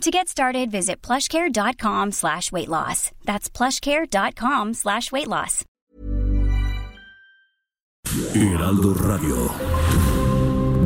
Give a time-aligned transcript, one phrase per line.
[0.00, 3.10] To get started, visit plushcare.com slash weight loss.
[3.24, 5.64] That's plushcare.com slash weight loss.
[8.34, 9.50] Heraldo Radio.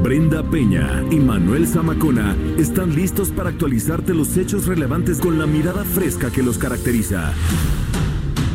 [0.02, 5.84] Brenda Peña y Manuel Zamacona están listos para actualizarte los hechos relevantes con la mirada
[5.84, 7.32] fresca que los caracteriza.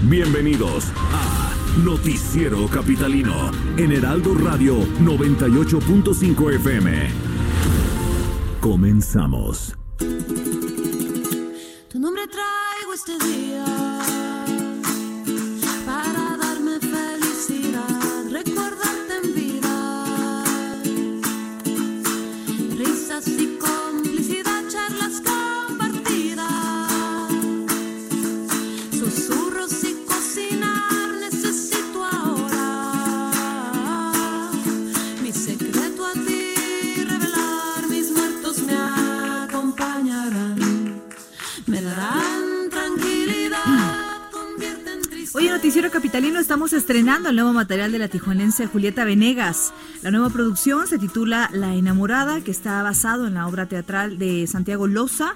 [0.03, 7.09] Bienvenidos a Noticiero Capitalino en Heraldo Radio 98.5 FM.
[8.61, 9.75] Comenzamos.
[11.89, 13.65] Tu nombre traigo este día
[15.85, 20.43] para darme felicidad, recordarte en vida,
[22.77, 23.25] risas
[45.35, 49.73] Hoy en Noticiero Capitalino estamos estrenando el nuevo material de la tijuanense Julieta Venegas.
[50.03, 54.45] La nueva producción se titula La enamorada, que está basado en la obra teatral de
[54.45, 55.33] Santiago Loza,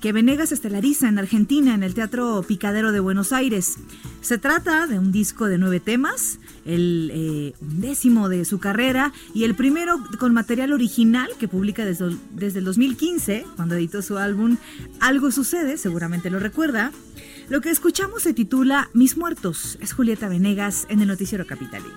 [0.00, 3.76] que Venegas estelariza en Argentina en el Teatro Picadero de Buenos Aires.
[4.22, 9.44] Se trata de un disco de nueve temas, el eh, undécimo de su carrera y
[9.44, 14.56] el primero con material original que publica desde, desde el 2015, cuando editó su álbum
[15.00, 16.92] Algo sucede, seguramente lo recuerda.
[17.48, 19.76] Lo que escuchamos se titula Mis muertos.
[19.80, 21.94] Es Julieta Venegas en el Noticiero Capitalino.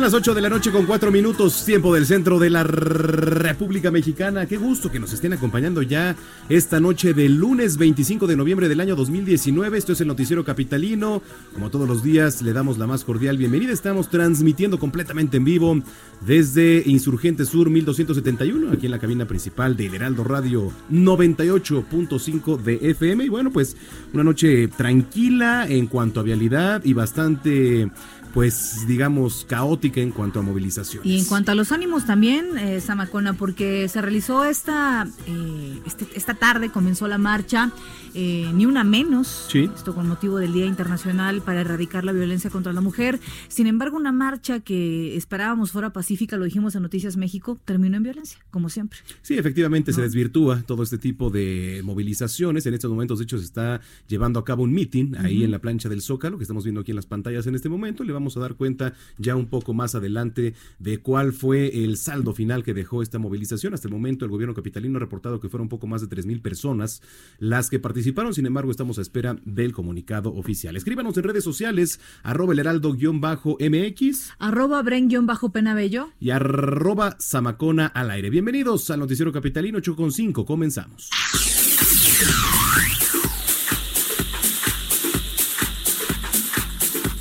[0.00, 3.90] Son las 8 de la noche con 4 minutos, tiempo del centro de la República
[3.90, 4.46] Mexicana.
[4.46, 6.16] Qué gusto que nos estén acompañando ya
[6.48, 9.76] esta noche del lunes 25 de noviembre del año 2019.
[9.76, 11.20] Esto es el Noticiero Capitalino.
[11.52, 13.74] Como todos los días, le damos la más cordial bienvenida.
[13.74, 15.78] Estamos transmitiendo completamente en vivo
[16.26, 23.26] desde Insurgente Sur 1271, aquí en la cabina principal de Heraldo Radio 98.5 de FM.
[23.26, 23.76] Y bueno, pues
[24.14, 27.90] una noche tranquila en cuanto a vialidad y bastante
[28.32, 31.06] pues digamos caótica en cuanto a movilizaciones.
[31.06, 36.08] Y en cuanto a los ánimos también, eh, Zamacona, porque se realizó esta, eh, este-
[36.14, 37.72] esta tarde, comenzó la marcha,
[38.14, 39.70] eh, ni una menos, Sí.
[39.74, 43.18] esto con motivo del Día Internacional para erradicar la violencia contra la mujer.
[43.48, 48.02] Sin embargo, una marcha que esperábamos fuera pacífica, lo dijimos en Noticias México, terminó en
[48.02, 48.98] violencia, como siempre.
[49.22, 52.66] Sí, efectivamente se desvirtúa todo este tipo de movilizaciones.
[52.66, 55.58] En estos momentos, de hecho, se está llevando a cabo un meeting ahí en la
[55.60, 58.04] plancha del Zócalo, que estamos viendo aquí en las pantallas en este momento.
[58.04, 62.32] Le vamos a dar cuenta ya un poco más adelante de cuál fue el saldo
[62.34, 63.74] final que dejó esta movilización.
[63.74, 66.40] Hasta el momento, el gobierno capitalino ha reportado que fueron un poco más de 3.000
[66.40, 67.02] personas
[67.38, 67.99] las que participaron.
[68.32, 70.76] Sin embargo, estamos a espera del comunicado oficial.
[70.76, 76.10] Escríbanos en redes sociales, arroba el heraldo-mx Arroba Bren-Penabello.
[76.18, 78.30] y arroba Zamacona al aire.
[78.30, 80.44] Bienvenidos al Noticiero Capitalino 8.5.
[80.44, 81.10] Comenzamos.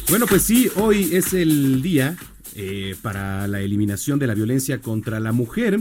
[0.09, 2.17] Bueno, pues sí, hoy es el día
[2.55, 5.79] eh, para la eliminación de la violencia contra la mujer.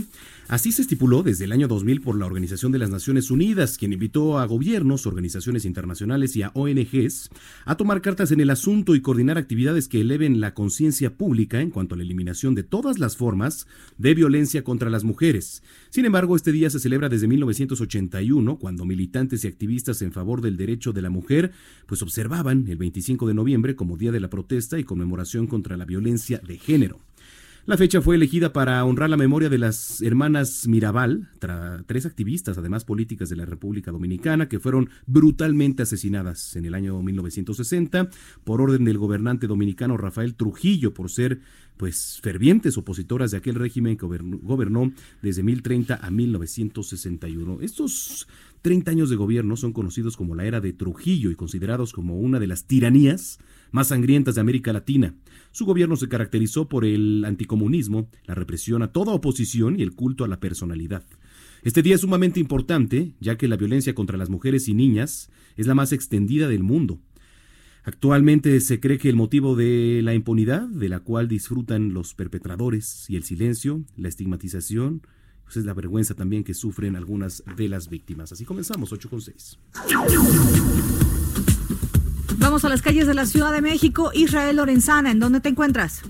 [0.49, 3.93] Así se estipuló desde el año 2000 por la Organización de las Naciones Unidas, quien
[3.93, 7.29] invitó a gobiernos, organizaciones internacionales y a ONGs
[7.65, 11.69] a tomar cartas en el asunto y coordinar actividades que eleven la conciencia pública en
[11.69, 13.67] cuanto a la eliminación de todas las formas
[13.99, 15.61] de violencia contra las mujeres.
[15.91, 20.57] Sin embargo, este día se celebra desde 1981, cuando militantes y activistas en favor del
[20.57, 21.51] derecho de la mujer
[21.85, 25.85] pues observaban el 25 de noviembre como Día de la Protesta y conmemoración contra la
[25.85, 27.08] violencia de género.
[27.69, 31.29] La fecha fue elegida para honrar la memoria de las hermanas Mirabal,
[31.85, 36.99] tres activistas, además políticas de la República Dominicana, que fueron brutalmente asesinadas en el año
[36.99, 38.09] 1960
[38.43, 41.41] por orden del gobernante dominicano Rafael Trujillo por ser
[41.77, 44.91] pues fervientes opositoras de aquel régimen que gobernó
[45.21, 47.59] desde 1030 a 1961.
[47.61, 48.27] Estos
[48.63, 52.39] 30 años de gobierno son conocidos como la era de Trujillo y considerados como una
[52.39, 53.37] de las tiranías
[53.71, 55.15] más sangrientas de América Latina.
[55.51, 60.23] Su gobierno se caracterizó por el anticomunismo, la represión a toda oposición y el culto
[60.23, 61.03] a la personalidad.
[61.63, 65.67] Este día es sumamente importante, ya que la violencia contra las mujeres y niñas es
[65.67, 66.99] la más extendida del mundo.
[67.83, 73.09] Actualmente se cree que el motivo de la impunidad, de la cual disfrutan los perpetradores,
[73.09, 75.01] y el silencio, la estigmatización,
[75.43, 78.31] pues es la vergüenza también que sufren algunas de las víctimas.
[78.31, 79.57] Así comenzamos, 8 con 6.
[82.39, 84.11] Vamos a las calles de la Ciudad de México.
[84.13, 86.01] Israel Lorenzana, ¿en dónde te encuentras?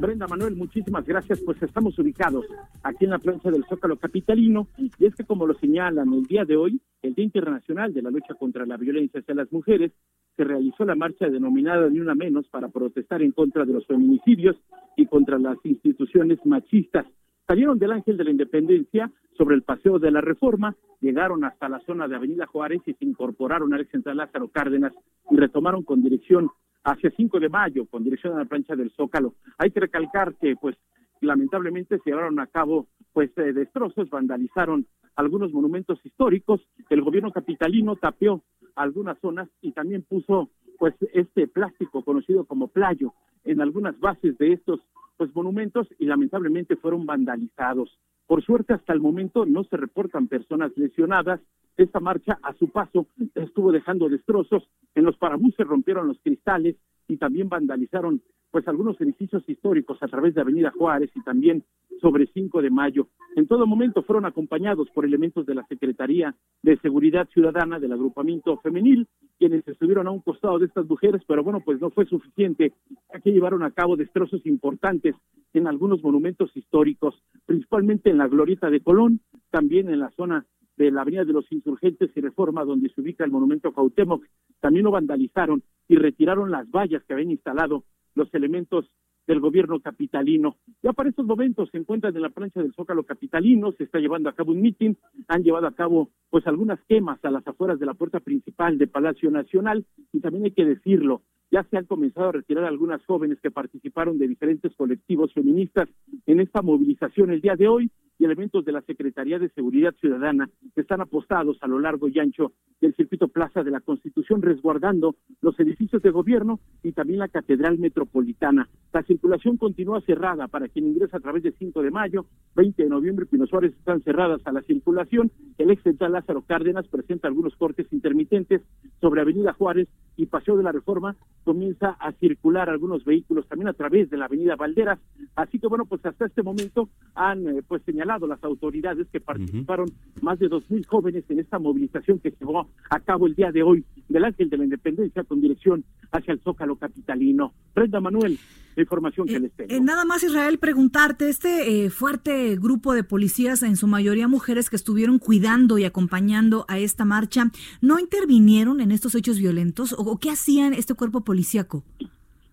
[0.00, 1.40] Brenda Manuel, muchísimas gracias.
[1.40, 2.44] Pues estamos ubicados
[2.82, 6.44] aquí en la plancha del Zócalo Capitalino y es que como lo señalan el día
[6.44, 9.92] de hoy, el Día Internacional de la Lucha contra la Violencia hacia las Mujeres,
[10.36, 14.56] se realizó la marcha denominada Ni Una Menos para protestar en contra de los feminicidios
[14.96, 17.06] y contra las instituciones machistas.
[17.50, 21.80] Salieron del Ángel de la Independencia sobre el Paseo de la Reforma, llegaron hasta la
[21.80, 24.92] zona de Avenida Juárez y se incorporaron al Central Lázaro Cárdenas
[25.28, 26.48] y retomaron con dirección
[26.84, 29.34] hacia 5 de mayo, con dirección a la plancha del Zócalo.
[29.58, 30.76] Hay que recalcar que, pues,
[31.20, 34.86] lamentablemente se llevaron a cabo, pues, eh, destrozos, vandalizaron
[35.16, 36.60] algunos monumentos históricos.
[36.88, 38.44] El gobierno capitalino tapeó
[38.76, 40.50] algunas zonas y también puso,
[40.80, 43.12] pues, este plástico conocido como playo
[43.44, 44.80] en algunas bases de estos,
[45.18, 47.98] pues, monumentos y lamentablemente fueron vandalizados.
[48.26, 51.38] Por suerte, hasta el momento no se reportan personas lesionadas.
[51.76, 54.66] Esta marcha, a su paso, estuvo dejando destrozos.
[54.94, 56.76] En los parabuses rompieron los cristales
[57.10, 58.22] y también vandalizaron
[58.52, 61.64] pues algunos edificios históricos a través de Avenida Juárez y también
[62.00, 63.08] sobre 5 de mayo.
[63.36, 68.56] En todo momento fueron acompañados por elementos de la Secretaría de Seguridad Ciudadana del agrupamiento
[68.58, 69.06] femenil,
[69.38, 72.72] quienes estuvieron a un costado de estas mujeres, pero bueno, pues no fue suficiente,
[73.12, 75.14] ya que llevaron a cabo destrozos importantes
[75.52, 77.14] en algunos monumentos históricos,
[77.46, 79.20] principalmente en la Glorieta de Colón,
[79.50, 80.46] también en la zona
[80.84, 84.24] de la Avenida de los Insurgentes y Reforma, donde se ubica el monumento Cautemoc,
[84.60, 87.84] también lo vandalizaron y retiraron las vallas que habían instalado
[88.14, 88.90] los elementos
[89.26, 90.56] del gobierno capitalino.
[90.82, 94.30] Ya para estos momentos se encuentran en la plancha del Zócalo capitalino, se está llevando
[94.30, 94.96] a cabo un mitin,
[95.28, 98.86] han llevado a cabo pues algunas quemas a las afueras de la puerta principal de
[98.86, 103.40] Palacio Nacional y también hay que decirlo, ya se han comenzado a retirar algunas jóvenes
[103.40, 105.88] que participaron de diferentes colectivos feministas
[106.26, 110.48] en esta movilización el día de hoy y elementos de la Secretaría de Seguridad Ciudadana
[110.74, 115.16] que están apostados a lo largo y ancho del circuito Plaza de la Constitución, resguardando
[115.40, 118.68] los edificios de gobierno y también la Catedral Metropolitana.
[118.92, 122.26] La circulación continúa cerrada para quien ingresa a través de 5 de mayo,
[122.56, 125.30] 20 de noviembre, Pino Suárez están cerradas a la circulación.
[125.56, 128.60] El ex central Lázaro Cárdenas presenta algunos cortes intermitentes
[129.00, 133.72] sobre Avenida Juárez y Paseo de la Reforma comienza a circular algunos vehículos también a
[133.72, 134.98] través de la Avenida Valderas.
[135.36, 139.88] Así que bueno, pues hasta este momento han eh, pues señalado las autoridades que participaron
[140.20, 143.52] más de dos mil jóvenes en esta movilización que se llevó a cabo el día
[143.52, 147.52] de hoy del Ángel de la Independencia con dirección hacia el Zócalo Capitalino.
[147.74, 148.38] Brenda Manuel,
[148.76, 149.72] la información que les tengo.
[149.72, 154.70] Eh, nada más, Israel, preguntarte, este eh, fuerte grupo de policías, en su mayoría mujeres
[154.70, 157.50] que estuvieron cuidando y acompañando a esta marcha,
[157.80, 159.92] ¿no intervinieron en estos hechos violentos?
[159.92, 161.84] ¿O, o qué hacían este cuerpo policíaco?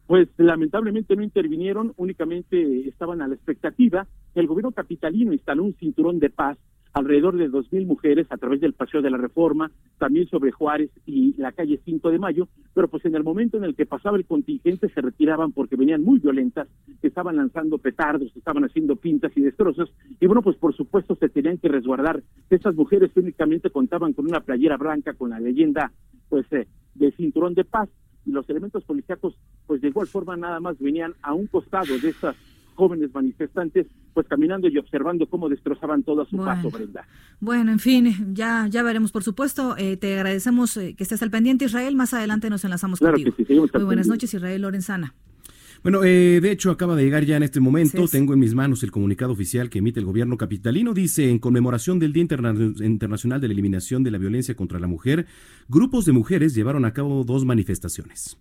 [0.06, 4.06] Pues lamentablemente no intervinieron, únicamente estaban a la expectativa.
[4.36, 6.60] El gobierno capitalino instaló un cinturón de paz
[6.94, 10.92] alrededor de dos mil mujeres a través del Paseo de la Reforma, también sobre Juárez
[11.08, 14.16] y la calle 5 de Mayo, pero pues en el momento en el que pasaba
[14.16, 16.68] el contingente se retiraban porque venían muy violentas,
[17.02, 21.58] estaban lanzando petardos, estaban haciendo pintas y destrozos, y bueno, pues por supuesto se tenían
[21.58, 22.22] que resguardar.
[22.52, 25.92] Estas mujeres únicamente contaban con una playera blanca con la leyenda
[26.30, 27.90] pues eh, de cinturón de paz,
[28.28, 32.36] los elementos policíacos pues de igual forma nada más venían a un costado de estas
[32.76, 36.52] jóvenes manifestantes, pues caminando y observando cómo destrozaban todo a su Bueno.
[36.52, 37.08] paso, Brenda.
[37.40, 39.76] Bueno, en fin, ya, ya veremos, por supuesto.
[39.78, 41.96] Eh, te agradecemos eh, que estés al pendiente, Israel.
[41.96, 43.36] Más adelante nos enlazamos Claro contigo.
[43.36, 44.10] que sí, Muy buenas pendiente.
[44.10, 45.16] noches, Israel Lorenzana.
[45.88, 48.04] Bueno, eh, de hecho acaba de llegar ya en este momento.
[48.04, 48.12] Es.
[48.12, 50.94] Tengo en mis manos el comunicado oficial que emite el gobierno capitalino.
[50.94, 52.54] Dice, en conmemoración del Día Interna-
[52.84, 55.28] Internacional de la Eliminación de la Violencia contra la Mujer,
[55.70, 58.38] grupos de mujeres llevaron a cabo dos manifestaciones.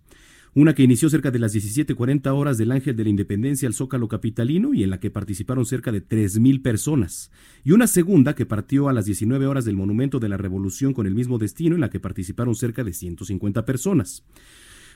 [0.55, 4.09] Una que inició cerca de las 17.40 horas del Ángel de la Independencia al Zócalo
[4.09, 7.31] Capitalino y en la que participaron cerca de 3.000 personas.
[7.63, 11.07] Y una segunda que partió a las 19 horas del Monumento de la Revolución con
[11.07, 14.25] el mismo destino en la que participaron cerca de 150 personas.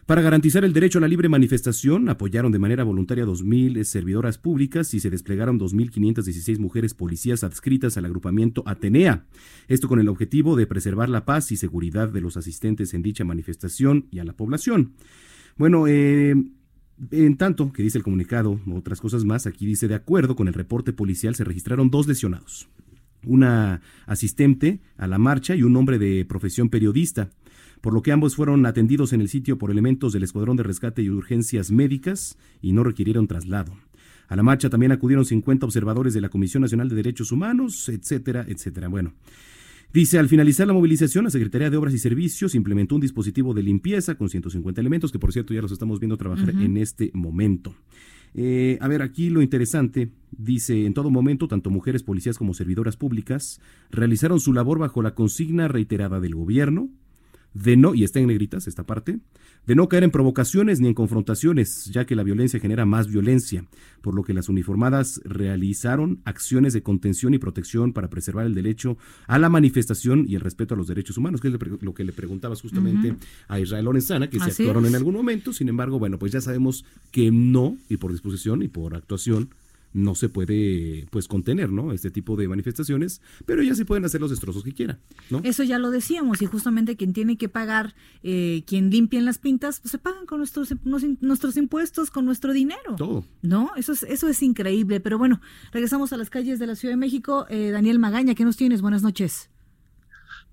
[0.06, 4.94] Para garantizar el derecho a la libre manifestación, apoyaron de manera voluntaria 2.000 servidoras públicas
[4.94, 9.26] y se desplegaron 2.516 mujeres policías adscritas al agrupamiento Atenea.
[9.68, 13.24] Esto con el objetivo de preservar la paz y seguridad de los asistentes en dicha
[13.24, 14.94] manifestación y a la población.
[15.58, 16.36] Bueno, eh,
[17.10, 20.54] En tanto, que dice el comunicado, otras cosas más, aquí dice, de acuerdo con el
[20.54, 22.70] reporte policial, se registraron dos lesionados.
[23.26, 27.32] Una asistente a la marcha y un hombre de profesión periodista,
[27.82, 31.02] por lo que ambos fueron atendidos en el sitio por elementos del Escuadrón de Rescate
[31.02, 33.74] y Urgencias Médicas y no requirieron traslado.
[34.28, 38.46] A la marcha también acudieron 50 observadores de la Comisión Nacional de Derechos Humanos, etcétera,
[38.48, 38.88] etcétera.
[38.88, 39.14] Bueno,
[39.94, 43.62] Dice, al finalizar la movilización, la Secretaría de Obras y Servicios implementó un dispositivo de
[43.62, 47.76] limpieza con 150 elementos, que por cierto ya los estamos viendo trabajar en este momento.
[48.34, 52.96] Eh, a ver, aquí lo interesante, dice, en todo momento, tanto mujeres policías como servidoras
[52.96, 53.60] públicas
[53.90, 56.90] realizaron su labor bajo la consigna reiterada del gobierno
[57.54, 59.20] de no, y está en negritas esta parte,
[59.68, 63.66] de no caer en provocaciones ni en confrontaciones, ya que la violencia genera más violencia,
[64.02, 68.98] por lo que las uniformadas realizaron acciones de contención y protección para preservar el derecho
[69.28, 72.12] a la manifestación y el respeto a los derechos humanos, que es lo que le
[72.12, 73.16] preguntabas justamente
[73.48, 74.92] a Israel Lorenzana, que se Así actuaron es.
[74.92, 78.68] en algún momento, sin embargo, bueno, pues ya sabemos que no, y por disposición y
[78.68, 79.50] por actuación,
[79.94, 81.92] no se puede pues contener, ¿no?
[81.92, 85.42] Este tipo de manifestaciones, pero ya sí pueden hacer los destrozos que quieran, ¿no?
[85.44, 89.80] Eso ya lo decíamos y justamente quien tiene que pagar, eh, quien limpien las pintas,
[89.80, 92.96] pues se pagan con nuestros, nuestros impuestos, con nuestro dinero.
[92.98, 93.26] Todo.
[93.42, 93.72] ¿No?
[93.76, 95.00] Eso es, eso es increíble.
[95.00, 97.46] Pero bueno, regresamos a las calles de la Ciudad de México.
[97.50, 98.82] Eh, Daniel Magaña, ¿qué nos tienes?
[98.82, 99.50] Buenas noches.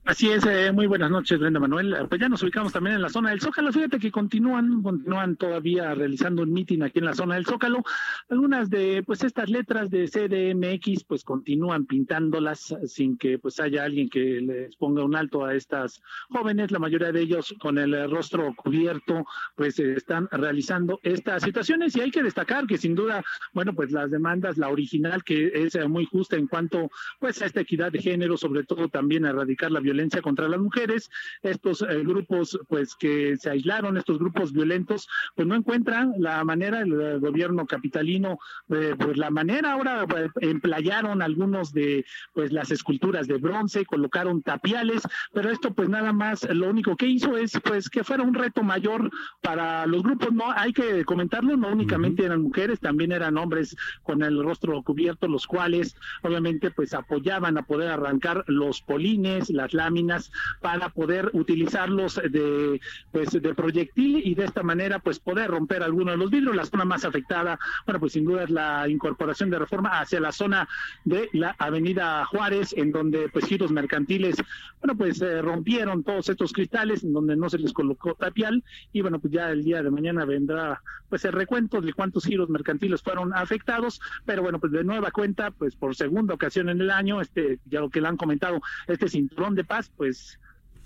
[0.09, 1.93] Así es, eh, muy buenas noches, Brenda Manuel.
[1.93, 3.71] Eh, Pues ya nos ubicamos también en la zona del Zócalo.
[3.71, 7.83] Fíjate que continúan, continúan todavía realizando un mitin aquí en la zona del Zócalo.
[8.31, 14.09] Algunas de pues estas letras de CDMX pues continúan pintándolas sin que pues haya alguien
[14.09, 16.01] que les ponga un alto a estas
[16.31, 16.71] jóvenes.
[16.71, 22.01] La mayoría de ellos con el rostro cubierto pues eh, están realizando estas situaciones y
[22.01, 23.23] hay que destacar que sin duda,
[23.53, 27.61] bueno, pues las demandas, la original que es muy justa en cuanto pues a esta
[27.61, 31.11] equidad de género, sobre todo también a erradicar la violencia contra las mujeres.
[31.43, 36.81] Estos eh, grupos, pues que se aislaron, estos grupos violentos, pues no encuentran la manera,
[36.81, 38.39] el, eh, gobierno capitalino,
[38.71, 44.43] eh, pues la manera ahora eh, emplayaron algunos de pues las esculturas de bronce, colocaron
[44.43, 45.03] tapiales,
[45.33, 48.63] pero esto pues nada más lo único que hizo es pues que fuera un reto
[48.63, 49.11] mayor
[49.43, 54.23] para los grupos, no hay que comentarlo, no únicamente eran mujeres, también eran hombres con
[54.23, 60.31] el rostro cubierto, los cuales obviamente pues apoyaban a poder arrancar los polines, las láminas
[60.61, 62.79] para poder utilizarlos de
[63.11, 66.55] pues de proyectil y de esta manera pues poder romper algunos de los vidrios.
[66.55, 70.33] La zona más afectada, bueno pues sin duda es la incorporación de reforma hacia la
[70.33, 70.69] zona
[71.05, 74.37] de la Avenida Juárez, en donde pues giros mercantiles,
[74.81, 79.19] bueno pues rompieron todos estos cristales, en donde no se les colocó tapial y bueno
[79.19, 83.33] pues ya el día de mañana vendrá pues el recuento de cuántos giros mercantiles fueron
[83.35, 87.59] afectados, pero bueno pues de nueva cuenta pues por segunda ocasión en el año, este
[87.65, 90.39] ya lo que le han comentado, este cinturón de paz pues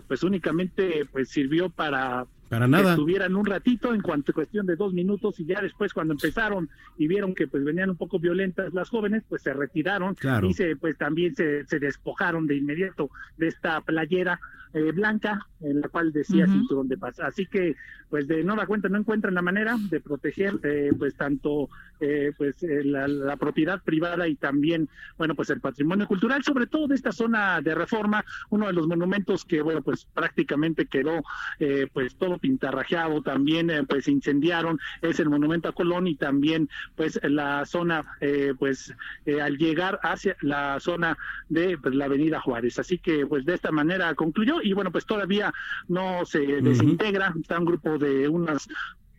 [0.07, 2.91] pues únicamente pues sirvió para Para que nada.
[2.91, 6.69] estuvieran un ratito en cuanto a cuestión de dos minutos y ya después cuando empezaron
[6.99, 10.47] y vieron que pues venían un poco violentas las jóvenes pues se retiraron Claro.
[10.49, 14.39] y se pues también se, se despojaron de inmediato de esta playera
[14.75, 16.53] eh, blanca en la cual decía Ujú.
[16.55, 17.75] cinturón de paz así que
[18.09, 21.69] pues de nueva cuenta no encuentran la manera de proteger eh, pues tanto
[22.01, 26.67] eh, pues eh, la, la propiedad privada y también bueno pues el patrimonio cultural sobre
[26.67, 31.23] todo de esta zona de reforma uno de los monumentos que bueno pues prácticamente quedó
[31.61, 36.69] eh, pues todo pintarrajeado también eh, pues incendiaron es el monumento a Colón y también
[36.97, 38.93] pues la zona eh, pues
[39.25, 41.17] eh, al llegar hacia la zona
[41.49, 45.07] de pues, la avenida Juárez así que pues de esta manera concluyó y bueno pues
[45.07, 45.55] todavía
[45.89, 48.69] no se desintegra está un grupo de unas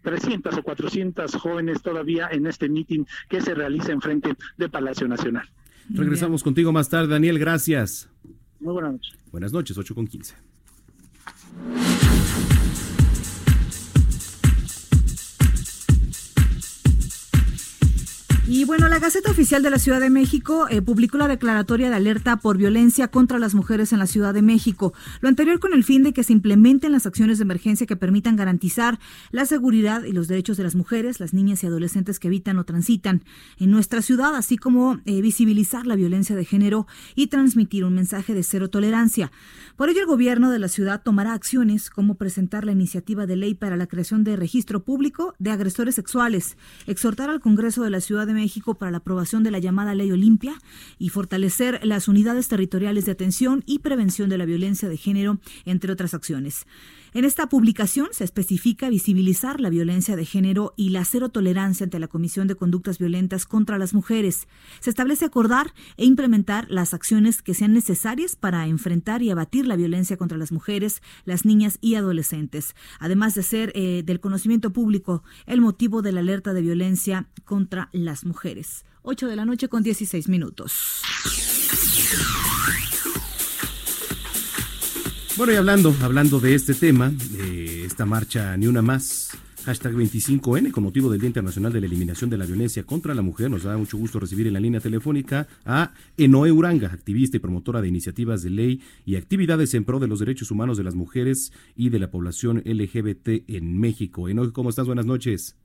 [0.04, 5.50] 300 o 400 jóvenes todavía en este mitin que se realiza enfrente de Palacio Nacional.
[5.90, 8.10] Regresamos contigo más tarde, Daniel, gracias.
[8.60, 9.18] Muy buenas noches.
[9.32, 10.36] Buenas noches, 8 con 15.
[18.46, 21.96] Y bueno, la Gaceta Oficial de la Ciudad de México eh, publicó la declaratoria de
[21.96, 24.94] alerta por violencia contra las mujeres en la Ciudad de México.
[25.22, 28.36] Lo anterior con el fin de que se implementen las acciones de emergencia que permitan
[28.36, 29.00] garantizar
[29.32, 32.66] la seguridad y los derechos de las mujeres, las niñas y adolescentes que habitan o
[32.66, 33.24] transitan
[33.60, 36.86] en nuestra ciudad, así como eh, visibilizar la violencia de género
[37.16, 39.32] y transmitir un mensaje de cero tolerancia.
[39.78, 43.54] Por ello, el gobierno de la ciudad tomará acciones como presentar la iniciativa de ley
[43.54, 46.58] para la creación de registro público de agresores sexuales,
[46.88, 50.12] exhortar al Congreso de la Ciudad de México para la aprobación de la llamada Ley
[50.12, 50.56] Olimpia
[51.00, 55.92] y fortalecer las unidades territoriales de atención y prevención de la violencia de género, entre
[55.92, 56.66] otras acciones.
[57.16, 62.00] En esta publicación se especifica visibilizar la violencia de género y la cero tolerancia ante
[62.00, 64.48] la Comisión de Conductas Violentas contra las Mujeres.
[64.80, 69.76] Se establece acordar e implementar las acciones que sean necesarias para enfrentar y abatir la
[69.76, 75.24] violencia contra las mujeres, las niñas y adolescentes, además de ser eh, del conocimiento público
[75.46, 78.86] el motivo de la alerta de violencia contra las mujeres.
[79.04, 81.04] 8 de la noche con 16 minutos.
[85.36, 89.32] Bueno, y hablando, hablando de este tema, de esta marcha Ni Una Más,
[89.66, 93.24] hashtag 25N, con motivo del Día Internacional de la Eliminación de la Violencia contra la
[93.24, 97.40] Mujer, nos da mucho gusto recibir en la línea telefónica a Enoe Uranga, activista y
[97.40, 100.94] promotora de iniciativas de ley y actividades en pro de los derechos humanos de las
[100.94, 104.30] mujeres y de la población LGBT en México.
[104.30, 104.86] Enoe, ¿cómo estás?
[104.86, 105.56] Buenas noches.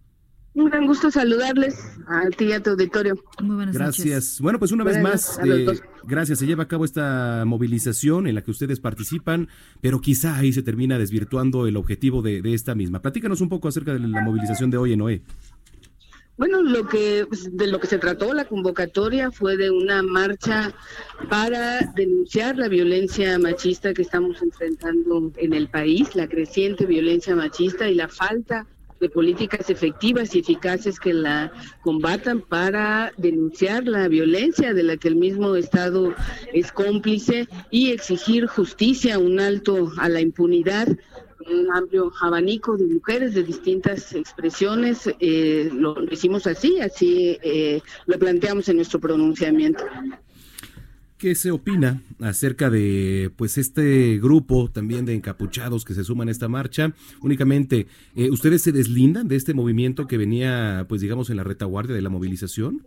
[0.59, 3.15] Un gran gusto saludarles a ti y a tu auditorio.
[3.41, 4.07] Muy buenas Gracias.
[4.07, 4.41] noches.
[4.41, 5.67] Bueno, pues una vez más, eh,
[6.03, 6.41] gracias.
[6.41, 9.49] Se lleva a cabo esta movilización en la que ustedes participan,
[9.81, 13.00] pero quizá ahí se termina desvirtuando el objetivo de, de esta misma.
[13.00, 15.23] Platícanos un poco acerca de la movilización de hoy en OE.
[16.38, 20.73] Bueno, lo que pues, de lo que se trató la convocatoria fue de una marcha
[21.31, 27.88] para denunciar la violencia machista que estamos enfrentando en el país, la creciente violencia machista
[27.88, 28.67] y la falta
[29.00, 31.52] de políticas efectivas y eficaces que la
[31.83, 36.14] combatan para denunciar la violencia de la que el mismo Estado
[36.52, 40.88] es cómplice y exigir justicia, un alto a la impunidad
[41.50, 45.09] un amplio abanico de mujeres de distintas expresiones.
[45.21, 49.85] eh, lo hicimos así, así eh, lo planteamos en nuestro pronunciamiento.
[51.19, 56.31] ¿Qué se opina acerca de pues este grupo también de encapuchados que se suman a
[56.31, 56.93] esta marcha?
[57.23, 61.97] Únicamente, eh, ¿ustedes se deslindan de este movimiento que venía, pues digamos, en la retaguardia
[61.97, 62.85] de la movilización?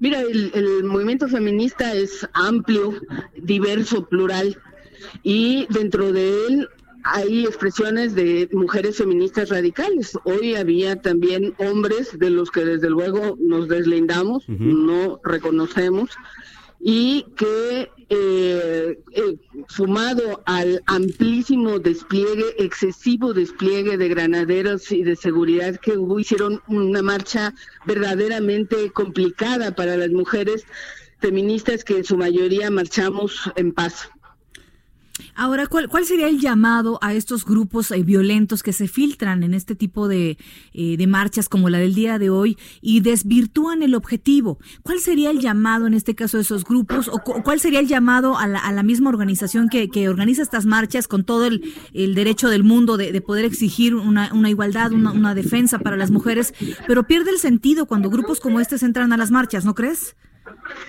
[0.00, 2.92] Mira, el, el movimiento feminista es amplio,
[3.40, 4.58] diverso, plural,
[5.22, 6.68] y dentro de él
[7.04, 10.18] hay expresiones de mujeres feministas radicales.
[10.24, 16.10] Hoy había también hombres de los que desde luego nos deslindamos, no reconocemos,
[16.84, 19.36] y que eh, eh,
[19.68, 27.02] sumado al amplísimo despliegue, excesivo despliegue de granaderos y de seguridad que hubo, hicieron una
[27.02, 27.54] marcha
[27.86, 30.66] verdaderamente complicada para las mujeres
[31.20, 34.10] feministas que en su mayoría marchamos en paz.
[35.34, 39.54] Ahora, ¿cuál, ¿cuál sería el llamado a estos grupos eh, violentos que se filtran en
[39.54, 40.38] este tipo de,
[40.72, 44.58] eh, de marchas como la del día de hoy y desvirtúan el objetivo?
[44.82, 47.88] ¿Cuál sería el llamado en este caso de esos grupos o cu- cuál sería el
[47.88, 52.48] llamado a la, a la misma organización que, organiza estas marchas con todo el, derecho
[52.48, 56.54] del mundo de, de poder exigir una, una igualdad, una, una defensa para las mujeres,
[56.86, 60.16] pero pierde el sentido cuando grupos como estos entran a las marchas, ¿no crees?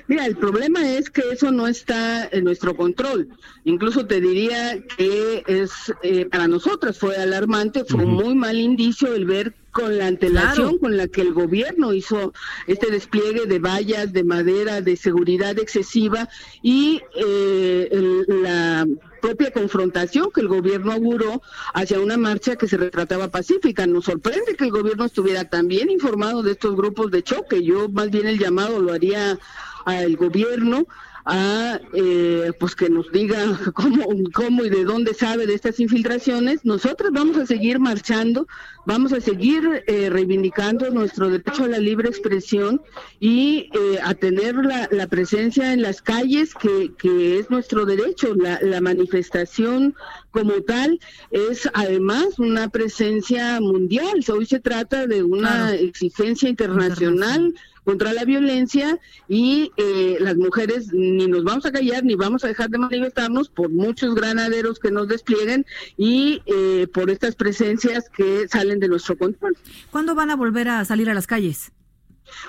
[0.07, 3.29] Mira, el problema es que eso no está en nuestro control.
[3.63, 9.13] Incluso te diría que es eh, para nosotras fue alarmante, fue un muy mal indicio
[9.13, 10.79] el ver con la antelación Claro.
[10.79, 12.31] con la que el gobierno hizo
[12.67, 16.29] este despliegue de vallas, de madera, de seguridad excesiva
[16.62, 18.88] y eh, el- la
[19.21, 21.41] propia confrontación que el gobierno auguró
[21.73, 23.88] hacia una marcha que se retrataba pacífica.
[23.88, 27.63] Nos sorprende que el gobierno estuviera tan bien informado de estos grupos de choque.
[27.63, 29.39] Yo más bien el llamado lo haría
[29.86, 30.86] al gobierno
[31.25, 33.38] a eh, pues que nos diga
[33.73, 36.65] cómo, cómo y de dónde sabe de estas infiltraciones.
[36.65, 38.47] Nosotros vamos a seguir marchando,
[38.86, 42.81] vamos a seguir eh, reivindicando nuestro derecho a la libre expresión
[43.19, 48.36] y eh, a tener la, la presencia en las calles que, que es nuestro derecho.
[48.36, 49.95] La, la manifestación
[50.31, 50.99] como tal
[51.31, 54.23] es además una presencia mundial.
[54.33, 55.73] Hoy se trata de una Claro.
[55.73, 62.15] exigencia internacional contra la violencia y eh, las mujeres ni nos vamos a callar ni
[62.15, 65.65] vamos a dejar de manifestarnos por muchos granaderos que nos desplieguen
[65.97, 69.55] y eh, por estas presencias que salen de nuestro control.
[69.91, 71.71] ¿Cuándo van a volver a salir a las calles?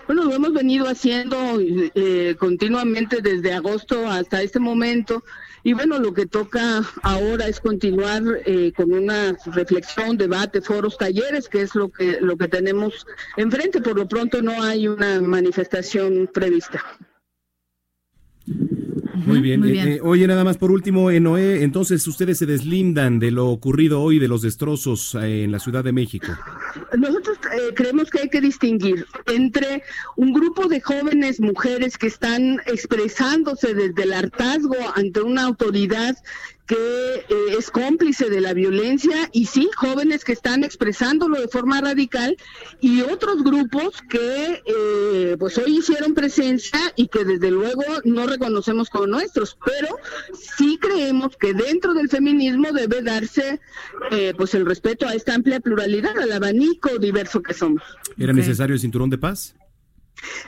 [0.06, 5.24] Bueno, lo hemos venido haciendo eh, continuamente desde agosto hasta este momento.
[5.66, 11.48] Y bueno, lo que toca ahora es continuar eh, con una reflexión, debate, foros, talleres,
[11.48, 13.06] que es lo que lo que tenemos
[13.38, 13.80] enfrente.
[13.80, 16.84] Por lo pronto no hay una manifestación prevista.
[19.14, 19.60] Muy bien.
[19.60, 19.88] muy Eh, bien.
[19.88, 24.00] eh, oye, nada más por último, eh, Noé, entonces ustedes se deslindan de lo ocurrido
[24.00, 26.26] hoy, de los destrozos eh, en la Ciudad de México.
[26.98, 29.82] Nosotros eh, creemos que hay que distinguir entre
[30.16, 36.16] un grupo de jóvenes mujeres que están expresándose desde el hartazgo ante una autoridad
[36.66, 41.80] que eh, es cómplice de la violencia y sí, jóvenes que están expresándolo de forma
[41.80, 42.36] radical
[42.80, 48.88] y otros grupos que eh, pues hoy hicieron presencia y que desde luego no reconocemos
[48.88, 49.98] como nuestros, pero
[50.32, 53.60] sí creemos que dentro del feminismo debe darse
[54.10, 57.82] eh, pues el respeto a esta amplia pluralidad, al abanico diverso que somos.
[58.16, 59.54] ¿Era necesario el cinturón de paz?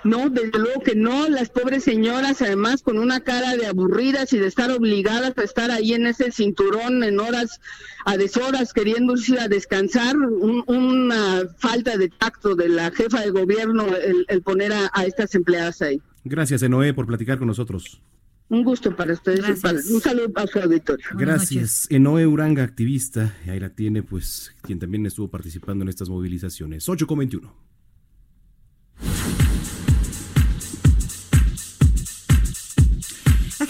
[0.05, 4.39] No, desde luego que no, las pobres señoras además con una cara de aburridas y
[4.39, 7.61] de estar obligadas a estar ahí en ese cinturón en horas
[8.05, 13.31] a deshoras queriendo irse a descansar, un- una falta de tacto de la jefa de
[13.31, 16.01] gobierno el, el poner a, a estas empleadas ahí.
[16.25, 18.01] Gracias, Enoé, por platicar con nosotros.
[18.49, 21.05] Un gusto para ustedes, y para- un saludo a su auditorio.
[21.15, 21.87] Buenas Gracias.
[21.91, 26.89] Enoé Uranga, activista, ahí la tiene, pues, quien también estuvo participando en estas movilizaciones.
[26.89, 27.53] 8 con 21.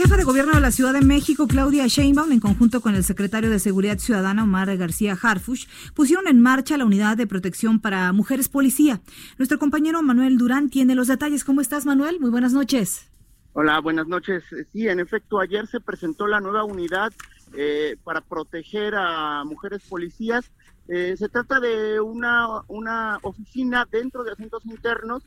[0.07, 3.51] Jefa de gobierno de la Ciudad de México, Claudia Sheinbaum, en conjunto con el secretario
[3.51, 8.49] de Seguridad Ciudadana, Omar García Harfush, pusieron en marcha la unidad de protección para mujeres
[8.49, 9.01] policía.
[9.37, 11.42] Nuestro compañero Manuel Durán tiene los detalles.
[11.42, 12.21] ¿Cómo estás, Manuel?
[12.21, 13.11] Muy buenas noches.
[13.53, 14.45] Hola, buenas noches.
[14.73, 17.12] Sí, en efecto, ayer se presentó la nueva unidad
[17.57, 20.53] eh, para proteger a mujeres policías.
[20.87, 25.25] Eh, se trata de una, una oficina dentro de asuntos internos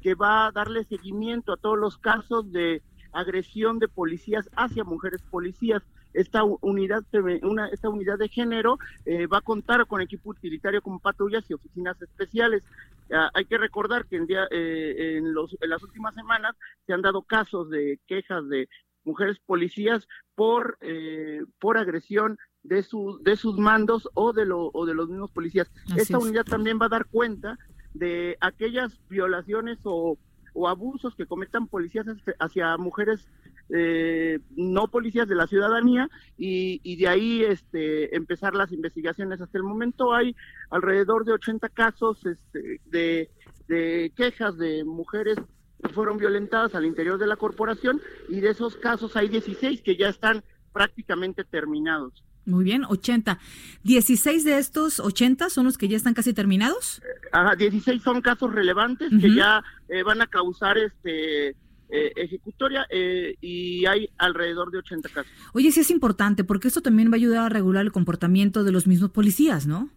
[0.00, 2.80] que va a darle seguimiento a todos los casos de
[3.12, 5.82] agresión de policías hacia mujeres policías.
[6.12, 7.04] Esta unidad,
[7.42, 11.54] una, esta unidad de género eh, va a contar con equipo utilitario como patrullas y
[11.54, 12.64] oficinas especiales.
[13.12, 16.92] Ah, hay que recordar que en, día, eh, en, los, en las últimas semanas se
[16.92, 18.68] han dado casos de quejas de
[19.04, 24.84] mujeres policías por eh, por agresión de sus de sus mandos o de lo o
[24.84, 25.70] de los mismos policías.
[25.86, 26.24] Así Esta es.
[26.24, 27.58] unidad también va a dar cuenta
[27.94, 30.16] de aquellas violaciones o,
[30.54, 32.06] o abusos que cometan policías
[32.38, 33.26] hacia- mujeres
[33.72, 39.40] eh, no policías de la ciudadanía y, de ahí este empezar las investigaciones.
[39.40, 40.34] Hasta el momento hay
[40.70, 43.30] alrededor de 80 casos este, de,
[43.68, 45.36] de quejas de mujeres
[45.82, 49.96] que fueron violentadas al interior de la corporación y de esos casos hay 16 que
[49.96, 52.24] ya están prácticamente terminados.
[52.46, 53.38] Muy bien, 80.
[53.84, 57.02] 16 de estos 80 son los que ya están casi terminados.
[57.32, 61.54] Ajá, 16 son casos relevantes que ya eh, van a causar este
[61.92, 65.32] eh, ejecutoria eh, y hay alrededor de 80 casos.
[65.52, 68.72] Oye, sí es importante porque esto también va a ayudar a regular el comportamiento de
[68.72, 69.90] los mismos policías, ¿no?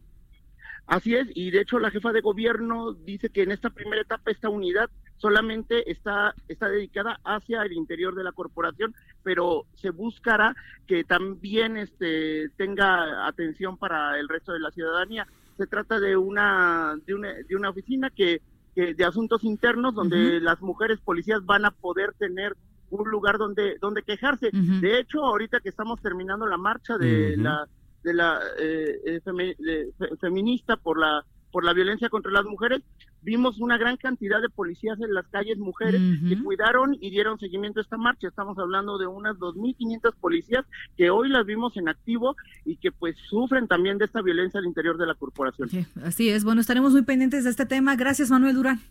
[0.86, 4.32] Así es, y de hecho la jefa de gobierno dice que en esta primera etapa
[4.32, 8.94] esta unidad solamente está, está dedicada hacia el interior de la corporación,
[9.24, 10.54] pero se buscará
[10.86, 15.26] que también este, tenga atención para el resto de la ciudadanía.
[15.56, 18.42] Se trata de una, de una, de una oficina que,
[18.76, 22.58] que de asuntos internos donde las mujeres policías van a poder tener
[22.90, 24.50] un lugar donde, donde quejarse.
[24.52, 27.68] De hecho, ahorita que estamos terminando la marcha de la
[28.04, 32.46] de la eh, eh, femi- de- fe- feminista por la por la violencia contra las
[32.46, 32.82] mujeres,
[33.22, 37.80] vimos una gran cantidad de policías en las calles mujeres que cuidaron y dieron seguimiento
[37.80, 38.28] a esta marcha.
[38.28, 40.66] Estamos hablando de unas 2.500 policías
[40.98, 42.36] que hoy las vimos en activo
[42.66, 45.70] y que pues sufren también de esta violencia al interior de la corporación.
[45.70, 46.44] Sí, así es.
[46.44, 47.96] Bueno, estaremos muy pendientes de este tema.
[47.96, 48.82] Gracias, Manuel Durán.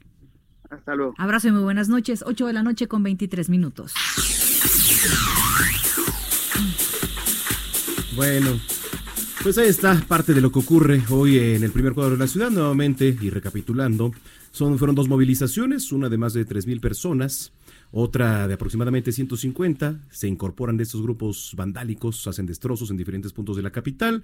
[0.70, 1.14] Hasta luego.
[1.18, 2.22] Abrazo y muy buenas noches.
[2.24, 3.92] 8 de la noche con 23 minutos.
[8.14, 8.50] Bueno,
[9.42, 12.28] pues ahí está parte de lo que ocurre hoy en el primer cuadro de la
[12.28, 12.50] ciudad.
[12.50, 14.12] Nuevamente, y recapitulando,
[14.52, 17.52] son, fueron dos movilizaciones, una de más de 3.000 personas,
[17.90, 20.00] otra de aproximadamente 150.
[20.10, 24.22] Se incorporan de estos grupos vandálicos, hacen destrozos en diferentes puntos de la capital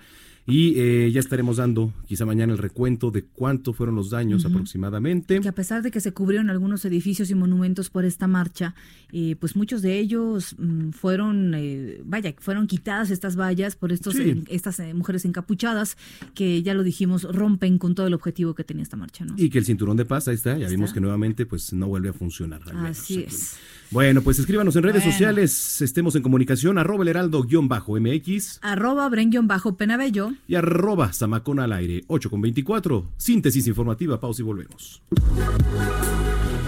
[0.48, 5.38] y eh, ya estaremos dando quizá mañana el recuento de cuánto fueron los daños aproximadamente.
[5.40, 8.74] Que a pesar de que se cubrieron algunos edificios y monumentos por esta marcha,
[9.12, 14.14] eh, pues muchos de ellos mm, fueron, eh, vaya, fueron quitadas estas vallas por estos,
[14.14, 14.42] Sí.
[14.48, 15.96] estas eh, mujeres encapuchadas
[16.34, 19.34] que ya lo dijimos, rompen con todo el objetivo que tenía esta marcha, ¿no?
[19.36, 20.94] Y que el cinturón de paz, ahí está, ya Ahí vimos está.
[20.94, 22.62] que nuevamente pues no vuelve a funcionar.
[22.66, 23.56] al menos Así es.
[23.90, 25.12] Bueno, pues escríbanos en redes Bueno.
[25.12, 30.32] sociales, estemos en comunicación, arroba el heraldo-mx Arroba Bren-Penabello.
[30.46, 33.06] y arroba Zamacona al aire, 8 con 24.
[33.16, 35.02] Síntesis informativa, pausa y volvemos.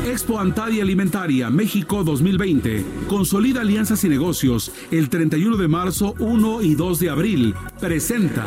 [0.07, 2.85] Expo Antadia Alimentaria México 2020.
[3.07, 7.55] Consolida alianzas y negocios el 31 de marzo, 1 y 2 de abril.
[7.81, 8.47] Presenta.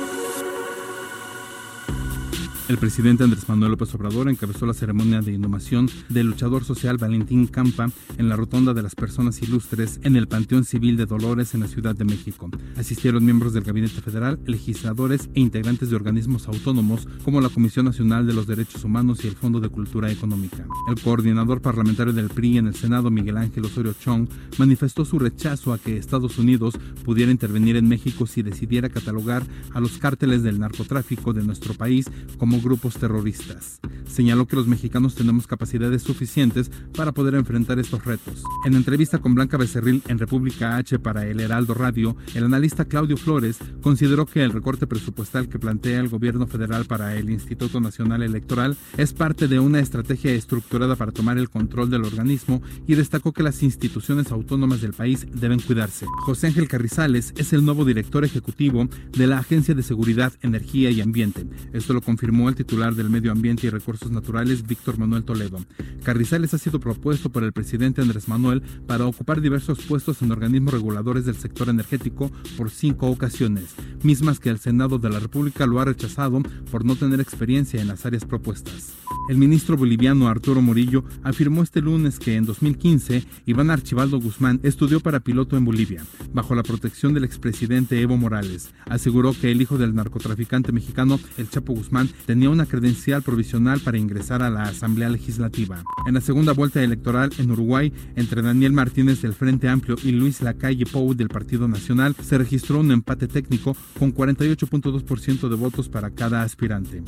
[2.71, 7.47] El presidente Andrés Manuel López Obrador encabezó la ceremonia de inhumación del luchador social Valentín
[7.47, 11.59] Campa en la Rotonda de las Personas Ilustres en el Panteón Civil de Dolores en
[11.59, 12.49] la Ciudad de México.
[12.77, 18.25] Asistieron miembros del Gabinete Federal, legisladores e integrantes de organismos autónomos como la Comisión Nacional
[18.25, 20.65] de los Derechos Humanos y el Fondo de Cultura Económica.
[20.87, 25.73] El coordinador parlamentario del PRI en el Senado, Miguel Ángel Osorio Chong, manifestó su rechazo
[25.73, 30.57] a que Estados Unidos pudiera intervenir en México si decidiera catalogar a los cárteles del
[30.57, 33.79] narcotráfico de nuestro país como grupos terroristas.
[34.07, 38.43] Señaló que los mexicanos tenemos capacidades suficientes para poder enfrentar estos retos.
[38.65, 43.17] En entrevista con Blanca Becerril en República H para El Heraldo Radio, el analista Claudio
[43.17, 48.23] Flores consideró que el recorte presupuestal que plantea el gobierno federal para el Instituto Nacional
[48.23, 53.31] Electoral es parte de una estrategia estructurada para tomar el control del organismo y destacó
[53.31, 56.05] que las instituciones autónomas del país deben cuidarse.
[56.25, 61.01] José Ángel Carrizales es el nuevo director ejecutivo de la Agencia de Seguridad, Energía y
[61.01, 61.45] Ambiente.
[61.73, 65.59] Esto lo confirmó el titular del Medio Ambiente y Recursos Naturales, Víctor Manuel Toledo.
[66.03, 70.73] Carrizales ha sido propuesto por el presidente Andrés Manuel para ocupar diversos puestos en organismos
[70.73, 75.79] reguladores del sector energético por cinco ocasiones, mismas que el Senado de la República lo
[75.79, 78.93] ha rechazado por no tener experiencia en las áreas propuestas.
[79.29, 84.99] El ministro boliviano Arturo Murillo afirmó este lunes que en 2015 Iván Archibaldo Guzmán estudió
[84.99, 88.71] para piloto en Bolivia, bajo la protección del expresidente Evo Morales.
[88.87, 93.97] Aseguró que el hijo del narcotraficante mexicano, el Chapo Guzmán, tenía una credencial provisional para
[93.97, 95.83] ingresar a la Asamblea Legislativa.
[96.07, 100.41] En la segunda vuelta electoral en Uruguay, entre Daniel Martínez del Frente Amplio y Luis
[100.41, 106.11] Lacalle Pou del Partido Nacional, se registró un empate técnico con 48.2% de votos para
[106.11, 107.03] cada aspirante.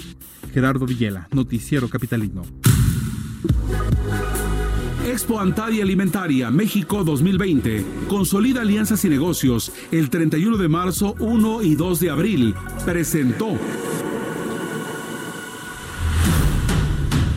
[0.53, 2.41] Gerardo Villela, Noticiero Capitalino.
[5.07, 7.85] Expo Antadia Alimentaria México 2020.
[8.09, 12.55] Consolida alianzas y negocios el 31 de marzo, 1 y 2 de abril.
[12.83, 13.57] Presentó.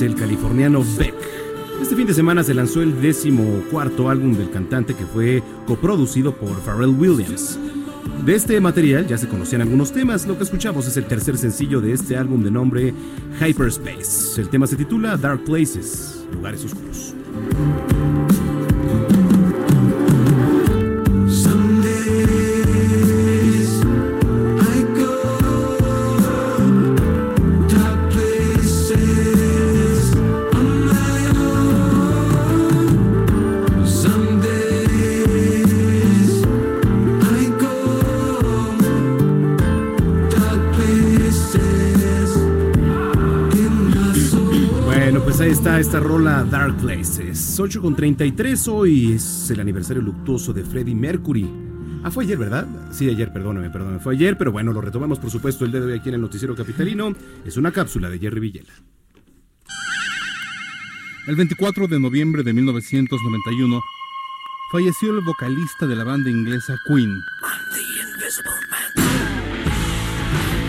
[0.00, 1.14] El californiano Beck.
[1.82, 6.34] Este fin de semana se lanzó el décimo cuarto álbum del cantante que fue coproducido
[6.34, 7.58] por Pharrell Williams.
[8.24, 11.80] De este material ya se conocían algunos temas, lo que escuchamos es el tercer sencillo
[11.80, 12.94] de este álbum de nombre
[13.40, 14.40] Hyperspace.
[14.40, 16.91] El tema se titula Dark Places, lugares oscuros.
[45.62, 47.60] Está esta rola Dark Places.
[47.60, 51.48] 8 con 33 hoy es el aniversario luctuoso de Freddie Mercury.
[52.02, 52.66] Ah, fue ayer, ¿verdad?
[52.90, 54.00] Sí, ayer, perdóname, perdóname.
[54.00, 56.20] Fue ayer, pero bueno, lo retomamos por supuesto el día de hoy aquí en el
[56.20, 57.14] Noticiero Capitalino.
[57.46, 58.72] Es una cápsula de Jerry Villela.
[61.28, 63.80] El 24 de noviembre de 1991
[64.72, 67.20] falleció el vocalista de la banda inglesa Queen.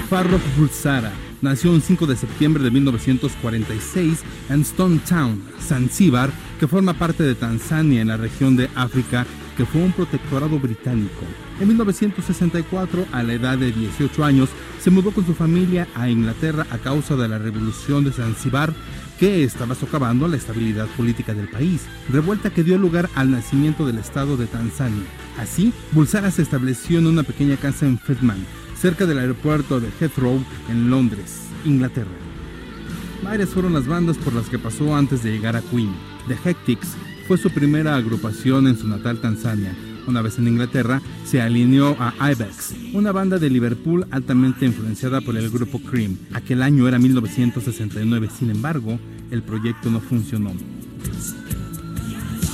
[0.08, 1.12] Farrokh Bulsara
[1.44, 7.36] nació un 5 de septiembre de 1946 en Stone Town, Zanzíbar, que forma parte de
[7.36, 9.28] Tanzania en la región de África
[9.58, 11.22] que fue un protectorado británico.
[11.60, 14.50] En 1964, a la edad de 18 años,
[14.82, 18.74] se mudó con su familia a Inglaterra a causa de la revolución de Zanzíbar
[19.20, 24.00] que estaba socavando la estabilidad política del país, revuelta que dio lugar al nacimiento del
[24.00, 25.04] estado de Tanzania.
[25.38, 28.44] Así, Bulsara se estableció en una pequeña casa en Fedman,
[28.84, 32.12] cerca del aeropuerto de Heathrow en Londres, Inglaterra.
[33.24, 35.94] Varias fueron las bandas por las que pasó antes de llegar a Queen.
[36.28, 36.90] The Hectics
[37.26, 39.74] fue su primera agrupación en su natal Tanzania.
[40.06, 45.38] Una vez en Inglaterra, se alineó a Ibex, una banda de Liverpool altamente influenciada por
[45.38, 46.18] el grupo Cream.
[46.34, 49.00] Aquel año era 1969, sin embargo,
[49.32, 50.52] el proyecto no funcionó.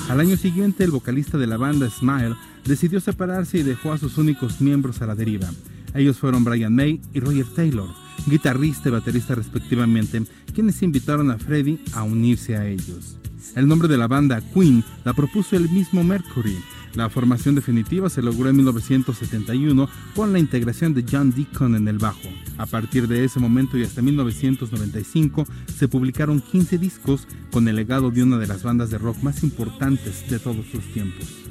[0.09, 4.19] Al año siguiente, el vocalista de la banda Smile decidió separarse y dejó a sus
[4.19, 5.49] únicos miembros a la deriva.
[5.93, 7.89] Ellos fueron Brian May y Roger Taylor,
[8.27, 10.23] guitarrista y baterista respectivamente,
[10.53, 13.17] quienes invitaron a Freddie a unirse a ellos.
[13.55, 16.57] El nombre de la banda Queen la propuso el mismo Mercury.
[16.95, 21.97] La formación definitiva se logró en 1971 con la integración de John Deacon en el
[21.97, 22.29] bajo.
[22.57, 25.45] A partir de ese momento y hasta 1995
[25.77, 29.43] se publicaron 15 discos con el legado de una de las bandas de rock más
[29.43, 31.48] importantes de todos sus tiempos.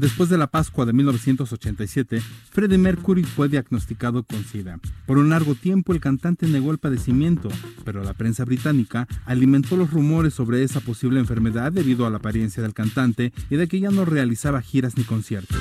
[0.00, 4.80] Después de la Pascua de 1987, Freddie Mercury fue diagnosticado con SIDA.
[5.04, 7.50] Por un largo tiempo el cantante negó el padecimiento,
[7.84, 12.62] pero la prensa británica alimentó los rumores sobre esa posible enfermedad debido a la apariencia
[12.62, 15.58] del cantante y de que ya no realizaba giras ni conciertos.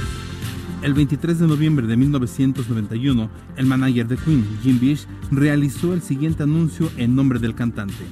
[0.83, 6.43] El 23 de noviembre de 1991, el manager de Queen, Jim Bish, realizó el siguiente
[6.43, 8.05] anuncio en nombre del cantante.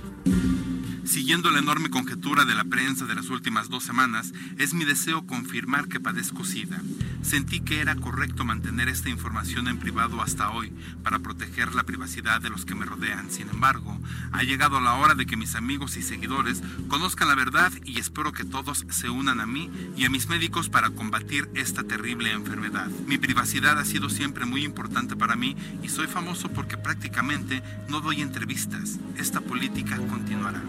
[1.08, 5.26] Siguiendo la enorme conjetura de la prensa de las últimas dos semanas, es mi deseo
[5.26, 6.82] confirmar que padezco SIDA.
[7.22, 12.42] Sentí que era correcto mantener esta información en privado hasta hoy para proteger la privacidad
[12.42, 13.32] de los que me rodean.
[13.32, 13.98] Sin embargo,
[14.34, 18.34] ha llegado la hora de que mis amigos y seguidores conozcan la verdad y espero
[18.34, 22.90] que todos se unan a mí y a mis médicos para combatir esta terrible enfermedad.
[23.08, 28.02] Mi privacidad ha sido siempre muy importante para mí y soy famoso porque prácticamente no
[28.02, 29.00] doy entrevistas.
[29.16, 30.62] Esta política continuará.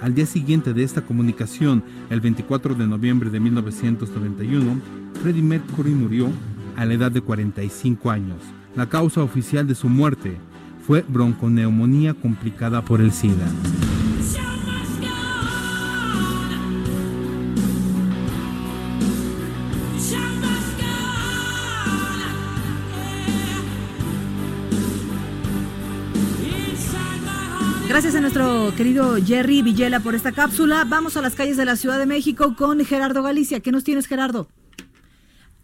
[0.00, 4.80] Al día siguiente de esta comunicación, el 24 de noviembre de 1991,
[5.22, 6.28] Freddie Mercury murió
[6.76, 8.38] a la edad de 45 años.
[8.74, 10.36] La causa oficial de su muerte
[10.86, 13.46] fue bronconeumonía complicada por el SIDA.
[27.96, 30.84] Gracias a nuestro querido Jerry Villela por esta cápsula.
[30.86, 33.60] Vamos a las calles de la Ciudad de México con Gerardo Galicia.
[33.60, 34.48] ¿Qué nos tienes, Gerardo?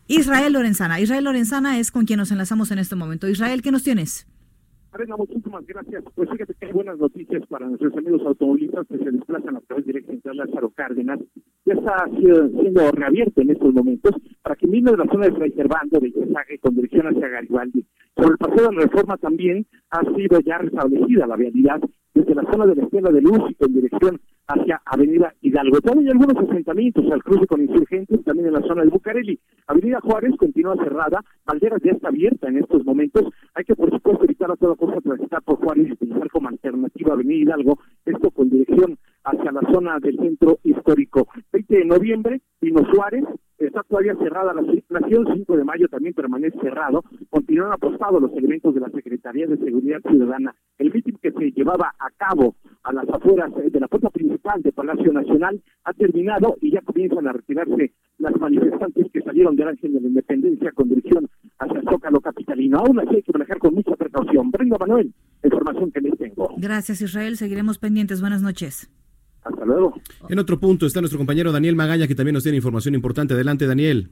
[0.08, 0.98] Israel Lorenzana.
[0.98, 3.28] Israel Lorenzana es con quien nos enlazamos en este momento.
[3.28, 4.26] Israel, ¿qué nos tienes?
[4.92, 6.04] Arena, muchísimas gracias.
[6.14, 9.84] Pues fíjate que hay buenas noticias para nuestros amigos automovilistas que se desplazan a través
[9.84, 11.20] directa entre Lázaro Cárdenas.
[11.66, 15.52] Ya está siendo, reabierto en estos momentos para que vino de la zona de Fray
[15.52, 17.84] Servando, de Yesague, con dirección hacia Garibaldi.
[18.16, 21.78] Sobre el paseo de la reforma también ha sido ya restablecida la vialidad
[22.14, 25.81] desde la zona de la Estela de Luz con dirección hacia Avenida Hidalgo.
[25.81, 29.38] También hay algunos asentamientos al cruce con insurgentes, también en la zona de Bucareli.
[29.66, 33.25] Avenida Juárez continúa cerrada, Valderas ya está abierta en estos momentos.
[33.55, 37.14] Hay que, por supuesto, evitar a toda costa transitar por Juárez y utilizar como alternativa
[37.14, 41.29] Avenida Hidalgo, esto con dirección hacia la zona del centro histórico.
[41.53, 43.25] 20 de noviembre, Pino Suárez,
[43.66, 48.75] está todavía cerrada la circulación, 5 de mayo también permanece cerrado, continúan apostados los elementos
[48.75, 50.55] de la Secretaría de Seguridad Ciudadana.
[50.79, 54.62] El mitin que se llevaba a cabo a las afueras eh, de la puerta principal
[54.62, 59.68] de Palacio Nacional ha terminado y ya comienzan a retirarse las manifestantes que salieron del
[59.68, 62.79] Ángel de la Independencia con dirección hacia el Zócalo Capitalino.
[62.79, 64.51] Aún así hay que manejar con mucha precaución.
[64.51, 66.55] Brenda Manuel, información que les tengo.
[66.57, 67.37] Gracias, Israel.
[67.37, 68.20] Seguiremos pendientes.
[68.20, 68.90] Buenas noches.
[69.44, 69.94] Hasta luego.
[70.28, 73.35] En otro punto está nuestro compañero Daniel Magaña, que también nos tiene información importante.
[73.35, 74.11] Adelante, Daniel.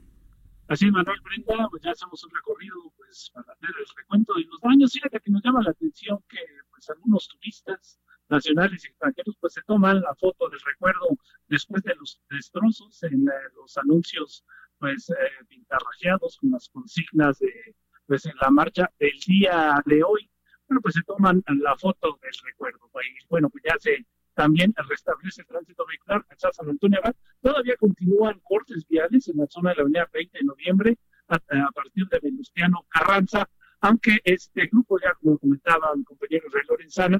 [0.67, 4.61] Así, Manuel Brenda, pues ya hacemos un recorrido pues para hacer el recuento de los
[4.61, 4.93] daños.
[4.93, 6.39] Fíjate que nos llama la atención que
[6.69, 11.07] pues algunos turistas nacionales y extranjeros pues se toman la foto del recuerdo
[11.49, 14.45] después de los destrozos en eh, los anuncios
[14.79, 17.75] pues eh, pintarrajeados con las consignas de
[18.07, 20.29] pues en la marcha del día de hoy.
[20.67, 22.89] Bueno, pues se toman la foto del recuerdo.
[22.95, 27.15] Y bueno, pues ya se también restablece el tránsito vehicular en San Antonio Abad.
[27.41, 31.71] Todavía continúan cortes viales en la zona de la avenida 20 de noviembre a, a
[31.71, 33.47] partir de Venustiano Carranza,
[33.81, 37.19] aunque este grupo ya, como comentaba mi compañero Rey Lorenzana,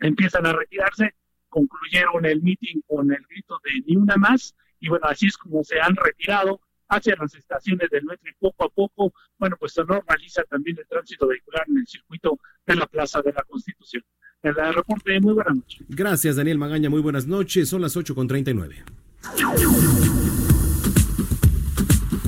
[0.00, 1.14] empiezan a retirarse,
[1.48, 5.64] concluyeron el meeting con el grito de ni una más, y bueno, así es como
[5.64, 9.84] se han retirado hacia las estaciones del metro y poco a poco, bueno, pues se
[9.84, 14.02] normaliza también el tránsito vehicular en el circuito de la Plaza de la Constitución.
[14.42, 15.82] El reporte, muy buenas noches.
[15.88, 16.88] Gracias, Daniel Magaña.
[16.88, 17.68] Muy buenas noches.
[17.68, 18.84] Son las 8 con 39.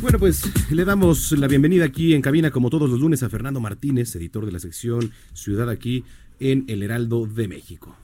[0.00, 3.60] Bueno, pues le damos la bienvenida aquí en cabina, como todos los lunes, a Fernando
[3.60, 6.04] Martínez, editor de la sección Ciudad aquí
[6.40, 7.96] en El Heraldo de México.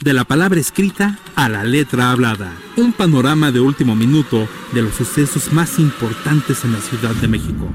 [0.00, 2.52] De la palabra escrita a la letra hablada.
[2.76, 7.68] Un panorama de último minuto de los sucesos más importantes en la Ciudad de México.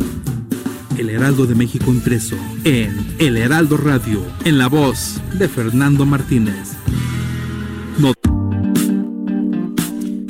[0.98, 6.74] El Heraldo de México impreso en El Heraldo Radio, en la voz de Fernando Martínez.
[8.00, 8.14] No-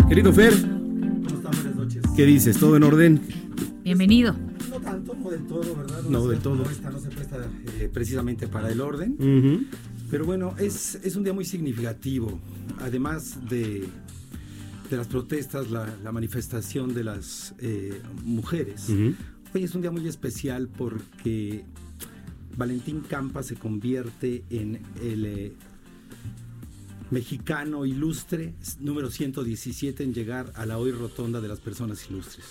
[0.10, 0.54] Querido Fer,
[2.16, 2.58] ¿qué dices?
[2.58, 3.22] ¿Todo en orden?
[3.84, 4.36] Bienvenido.
[4.70, 6.02] No tanto, no del todo, ¿verdad?
[6.10, 6.64] No, del todo.
[6.70, 7.38] Esta no se presta
[7.80, 9.14] eh, precisamente para el orden.
[9.20, 9.66] Ujú.
[10.10, 12.40] Pero bueno, es, es un día muy significativo.
[12.80, 13.88] Además de,
[14.90, 18.90] de las protestas, la, la manifestación de las eh, mujeres.
[19.54, 21.66] Hoy es un día muy especial porque
[22.56, 25.54] Valentín Campa se convierte en el eh,
[27.12, 32.46] mexicano ilustre número 117 en llegar a la hoy rotonda de las personas ilustres.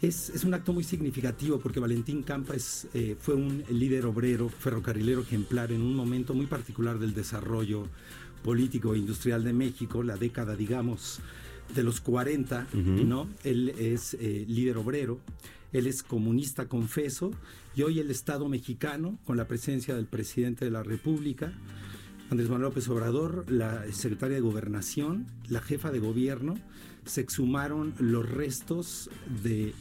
[0.00, 4.48] Es, es un acto muy significativo porque Valentín Campa es, eh, fue un líder obrero,
[4.48, 7.88] ferrocarrilero ejemplar en un momento muy particular del desarrollo
[8.44, 11.20] político e industrial de México, la década, digamos,
[11.74, 12.80] de los 40, Ujú.
[12.80, 13.28] ¿no?
[13.42, 15.20] Él es eh, líder obrero,
[15.72, 17.32] él es comunista confeso
[17.74, 21.52] y hoy el Estado mexicano, con la presencia del presidente de la República,
[22.30, 26.56] Andrés Manuel López Obrador, la secretaria de Gobernación, la jefa de gobierno,
[27.08, 29.10] se exhumaron los restos
[29.42, 29.74] de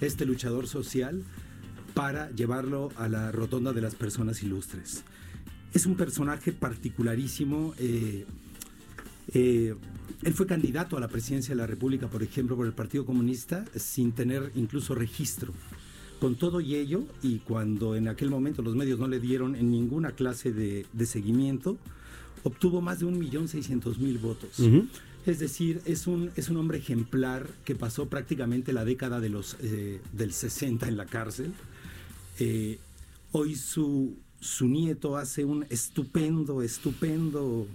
[0.00, 1.22] este luchador social
[1.94, 5.02] para llevarlo a la rotonda de las personas ilustres.
[5.74, 7.74] Es un personaje particularísimo.
[7.78, 8.24] eh,
[9.34, 9.74] eh,
[10.22, 13.64] él fue candidato a la presidencia de la República, por ejemplo, por el Partido Comunista,
[13.76, 15.52] sin tener incluso registro.
[16.18, 19.70] Con todo y ello, y cuando en aquel momento los medios no le dieron en
[19.70, 21.78] ninguna clase de, de seguimiento,
[22.42, 24.58] obtuvo más de 1.600.000 votos.
[24.58, 24.88] Ujú.
[25.26, 29.56] Es decir, es un, es un hombre ejemplar que pasó prácticamente la década de los,
[29.60, 31.52] eh, del 60 en la cárcel.
[32.38, 32.78] Eh,
[33.32, 37.66] hoy su, su nieto hace un estupendo, estupendo,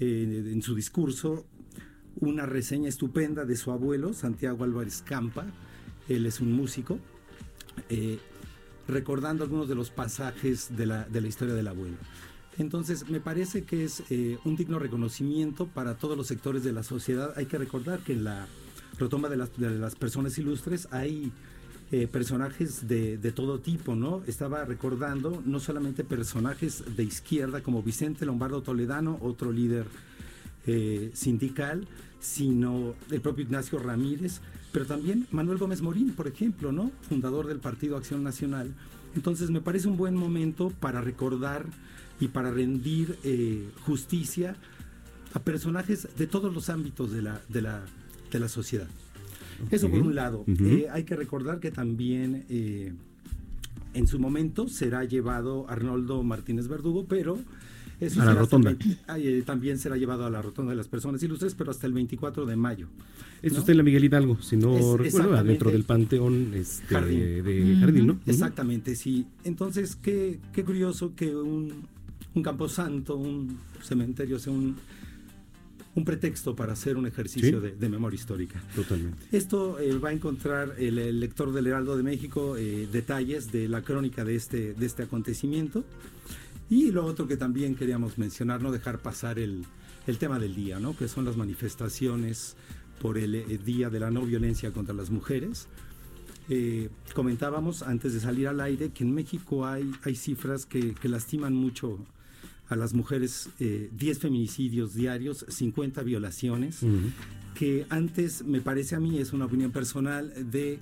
[0.00, 1.46] eh, en su discurso,
[2.20, 5.46] una reseña estupenda de su abuelo, Santiago Álvarez Campa.
[6.08, 6.98] Él es un músico,
[8.86, 11.96] recordando algunos de los pasajes de la, de la historia del abuelo.
[12.58, 16.82] Entonces, me parece que es eh, un digno reconocimiento para todos los sectores de la
[16.82, 17.34] sociedad.
[17.36, 18.46] Hay que recordar que en la
[18.98, 21.32] rotonda de las, de las personas ilustres hay
[21.92, 24.22] eh, personajes de, de todo tipo, ¿no?
[24.26, 29.86] Estaba recordando no solamente personajes de izquierda como Vicente Lombardo Toledano, otro líder
[30.66, 31.86] eh, sindical,
[32.18, 34.40] sino el propio Ignacio Ramírez,
[34.72, 36.90] pero también Manuel Gómez Morín, por ejemplo, ¿no?
[37.08, 38.74] Fundador del Partido Acción Nacional.
[39.14, 41.66] Entonces me parece un buen momento para recordar
[42.20, 44.56] y para rendir eh, justicia
[45.34, 47.84] a personajes de todos los ámbitos de la, de la,
[48.30, 48.88] de la sociedad.
[49.70, 50.44] Eso por un lado.
[50.46, 52.92] Eh, hay que recordar que también eh,
[53.94, 57.38] en su momento será llevado Arnoldo Martínez Verdugo, pero
[57.98, 58.86] eso A la será hasta el rotonda.
[59.16, 61.94] 20 eh, también será llevado a la rotonda de las personas ilustres, pero hasta el
[61.94, 62.88] 24 de mayo.
[63.40, 67.18] Está en la Miguel Hidalgo, si no Es- recuerdo, dentro del panteón este, Jardín.
[67.44, 68.18] de Jardín, ¿no?
[68.26, 69.26] Exactamente, sí.
[69.44, 71.86] Entonces, qué, qué curioso que un,
[72.36, 74.76] un camposanto, un cementerio sea un,
[75.94, 77.66] un pretexto para hacer un ejercicio Sí.
[77.66, 78.62] de, de memoria histórica.
[78.74, 79.24] Totalmente.
[79.32, 83.68] Esto eh, va a encontrar el, el lector del Heraldo de México eh, detalles de
[83.68, 85.84] la crónica de este, de este acontecimiento.
[86.68, 89.64] Y lo otro que también queríamos mencionar, no dejar pasar el,
[90.06, 90.96] el tema del día, ¿no?
[90.96, 92.56] que son las manifestaciones
[93.00, 95.68] por el eh, Día de la No Violencia contra las Mujeres.
[96.48, 101.08] Eh, comentábamos antes de salir al aire que en México hay, hay cifras que, que
[101.08, 101.98] lastiman mucho
[102.68, 107.10] a las mujeres, eh, 10 feminicidios diarios, 50 violaciones, Ujú.
[107.54, 110.80] que antes me parece a mí, es una opinión personal, de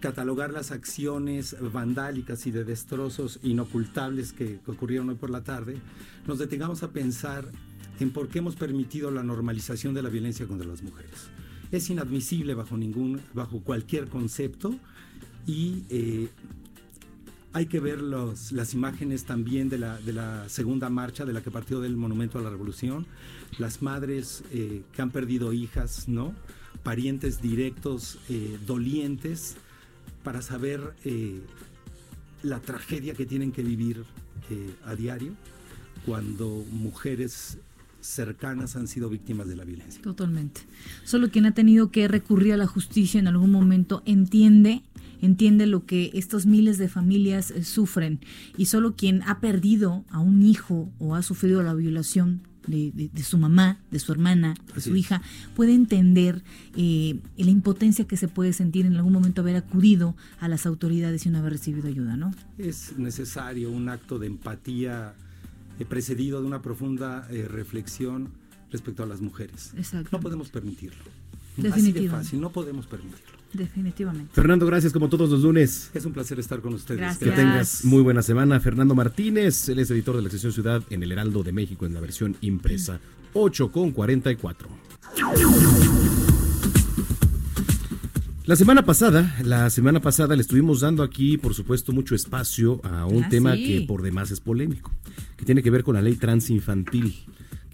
[0.00, 5.76] catalogar las acciones vandálicas y de destrozos inocultables que, que ocurrieron hoy por la tarde,
[6.26, 7.50] nos detengamos a pensar
[7.98, 11.28] en por qué hemos permitido la normalización de la violencia contra las mujeres.
[11.72, 14.76] Es inadmisible bajo ningún, bajo cualquier concepto
[15.46, 16.28] y eh,
[17.56, 21.80] hay que ver los- las imágenes también de la, segunda marcha de la que partió
[21.80, 23.06] del Monumento a la Revolución,
[23.58, 26.34] las madres eh, que han perdido hijas, ¿no?
[26.82, 29.56] Parientes directos, eh, dolientes,
[30.22, 31.40] para saber eh,
[32.42, 34.04] la tragedia que tienen que vivir
[34.50, 35.32] eh, a diario
[36.04, 37.56] cuando mujeres
[38.02, 40.02] cercanas han sido víctimas de la violencia.
[40.02, 40.60] Totalmente.
[41.04, 44.82] Solo quien ha tenido que recurrir a la justicia en algún momento entiende
[45.22, 48.20] entiende lo que estos miles de familias eh, sufren
[48.56, 53.08] y solo quien ha perdido a un hijo o ha sufrido la violación de, de-
[53.12, 55.22] de su mamá, de su hermana, de Así su hija,
[55.54, 56.42] puede entender
[56.76, 61.24] eh, la impotencia que se puede sentir en algún momento haber acudido a las autoridades
[61.26, 62.34] y no haber recibido ayuda, ¿no?
[62.58, 65.14] Es necesario un acto de empatía
[65.78, 68.30] eh, precedido de una profunda eh, reflexión
[68.72, 69.72] respecto a las mujeres.
[69.76, 70.08] Exacto.
[70.10, 71.04] No podemos permitirlo.
[71.72, 73.35] Así de fácil, no podemos permitirlo.
[73.52, 74.30] Definitivamente.
[74.34, 75.90] Fernando, gracias como todos los lunes.
[75.94, 77.00] Es un placer estar con ustedes.
[77.00, 77.30] Gracias.
[77.30, 78.60] Que tengas muy buena semana.
[78.60, 81.94] Fernando Martínez, él es editor de la sección Ciudad en el Heraldo de México en
[81.94, 83.00] la versión impresa.
[83.32, 84.68] 8 con 44.
[88.46, 93.04] La semana pasada, la semana pasada le estuvimos dando aquí, por supuesto, mucho espacio a
[93.04, 93.64] un Ah, tema sí.
[93.66, 94.92] que por demás es polémico,
[95.36, 97.12] que tiene que ver con la ley transinfantil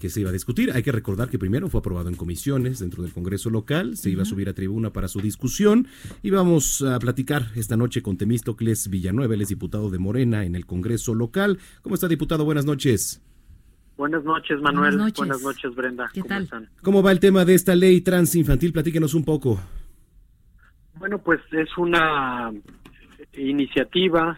[0.03, 0.69] que se iba a discutir.
[0.73, 4.23] Hay que recordar que primero fue aprobado en comisiones dentro del Congreso local, se iba
[4.23, 5.87] a subir a tribuna para su discusión
[6.21, 10.55] y vamos a platicar esta noche con Temístocles Villanueva, él es diputado de Morena en
[10.55, 11.57] el Congreso local.
[11.83, 12.43] ¿Cómo está, diputado?
[12.43, 13.23] Buenas noches.
[13.95, 14.97] Buenas noches, Manuel.
[14.97, 15.73] Buenas Buenas noches.
[15.73, 16.09] Brenda.
[16.13, 16.43] ¿Qué ¿Cómo tal?
[16.43, 16.69] están?
[16.81, 18.73] ¿Cómo va el tema de esta ley transinfantil?
[18.73, 19.57] Platíquenos un poco.
[20.99, 22.51] Bueno, pues es una
[23.37, 24.37] iniciativa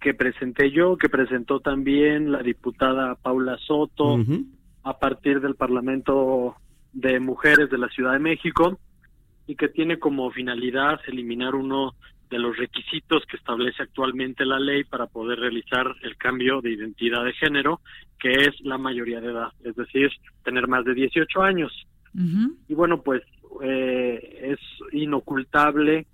[0.00, 4.46] que presenté yo, que presentó también la diputada Paula Soto Ujú.
[4.82, 6.56] A partir del Parlamento
[6.92, 8.78] de Mujeres de la Ciudad de México
[9.46, 11.94] y que tiene como finalidad eliminar uno
[12.30, 17.24] de los requisitos que establece actualmente la ley para poder realizar el cambio de identidad
[17.24, 17.80] de género,
[18.18, 20.10] que es la mayoría de edad, es decir,
[20.44, 21.72] tener más de 18 años.
[22.68, 23.22] Y bueno, pues
[23.62, 24.58] eh, es
[24.92, 26.06] inocultable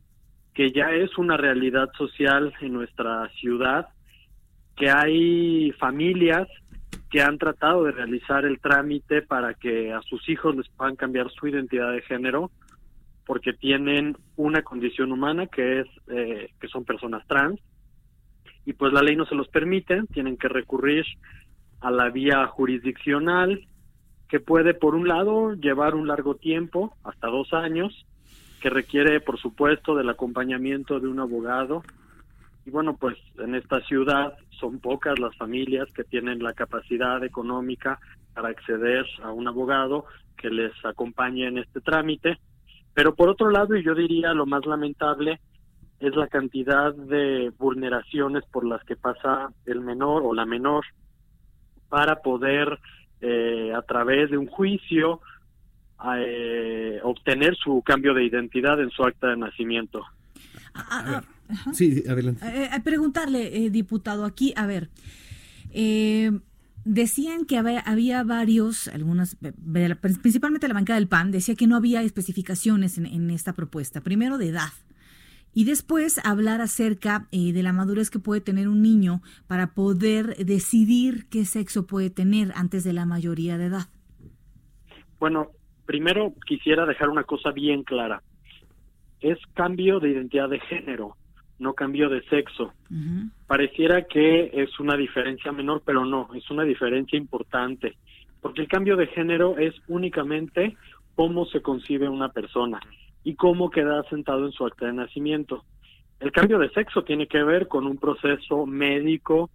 [0.53, 3.89] que ya es una realidad social en nuestra ciudad,
[4.77, 6.47] que hay familias
[7.15, 11.31] que han tratado de realizar el trámite para que a sus hijos les puedan cambiar
[11.31, 12.51] su identidad de género
[13.25, 17.61] porque tienen una condición humana que es eh, que son personas trans
[18.67, 21.05] y pues la ley no se los permite, tienen que recurrir
[21.81, 23.65] a la vía jurisdiccional
[24.29, 28.07] que puede por un lado llevar un largo tiempo, hasta dos años,
[28.61, 31.85] que requiere por supuesto del acompañamiento de un abogado
[32.65, 37.99] y bueno pues en esta ciudad son pocas las familias que tienen la capacidad económica
[38.35, 40.07] para acceder a un abogado
[40.37, 42.39] que les acompañe en este trámite
[42.95, 45.41] pero por otro lado, y yo diría lo más lamentable,
[45.99, 50.85] es la cantidad de vulneraciones por las que pasa el menor o la menor
[51.89, 52.79] para poder,
[53.21, 55.21] eh, a través de un juicio,
[56.19, 60.05] eh, obtener su cambio de identidad en su acta de nacimiento.
[60.75, 62.45] Ah, ah, Sí, adelante.
[62.47, 64.91] Eh, eh, preguntarle, eh, diputado, aquí, a ver,
[65.71, 66.31] eh,
[66.85, 71.77] decían que había, había varios, algunas, la- principalmente la bancada del PAN, decía que no
[71.77, 74.71] había especificaciones en, en esta propuesta, primero de edad.
[75.57, 80.35] Y después hablar acerca eh, de la madurez que puede tener un niño para poder
[80.45, 83.87] decidir qué sexo puede tener antes de la mayoría de edad.
[85.21, 85.51] Bueno,
[85.87, 88.23] primero quisiera dejar una cosa bien clara.
[89.21, 91.17] Es cambio de identidad de género,
[91.59, 92.73] no cambio de sexo.
[93.47, 97.97] Pareciera que es una diferencia menor, pero no, es una diferencia importante,
[98.41, 100.77] porque el cambio de género es únicamente
[101.15, 102.81] cómo se concibe una persona
[103.23, 105.65] y cómo queda sentado en su acta de nacimiento.
[106.21, 109.51] El cambio de sexo tiene que ver con un proceso médico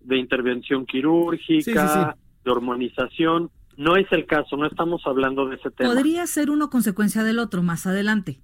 [0.00, 2.20] de intervención quirúrgica, Sí, sí, sí.
[2.44, 3.50] de hormonización.
[3.76, 5.90] No es el caso, no estamos hablando de ese tema.
[5.90, 8.38] Podría ser uno consecuencia del otro más adelante,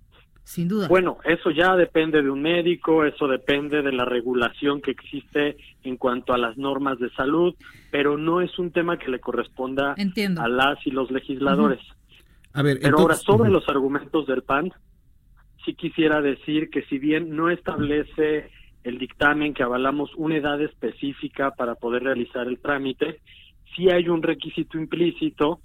[0.50, 0.88] sin duda.
[0.88, 5.96] Bueno, eso ya depende de un médico, eso depende de la regulación que existe en
[5.96, 7.54] cuanto a las normas de salud,
[7.92, 10.42] pero no es un tema que le corresponda Entiendo.
[10.42, 11.78] a las y los legisladores.
[12.52, 14.72] A ver, Pero ahora, sobre los argumentos del PAN,
[15.64, 18.50] sí quisiera decir que si bien no establece
[18.82, 23.20] el dictamen que avalamos una edad específica para poder realizar el trámite,
[23.76, 25.60] sí hay un requisito implícito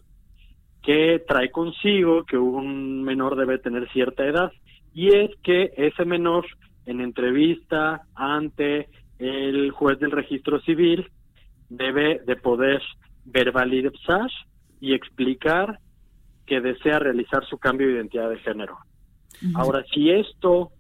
[0.84, 4.52] que trae consigo que un menor debe tener cierta edad
[4.96, 6.46] y es que ese menor
[6.86, 8.88] en entrevista ante
[9.20, 11.12] el juez del registro civil
[11.70, 12.82] debe de poder
[13.26, 14.32] verbalizar
[14.80, 15.80] y explicar
[16.46, 18.78] que desea realizar su cambio de identidad de género.
[19.56, 20.72] Ahora, si esto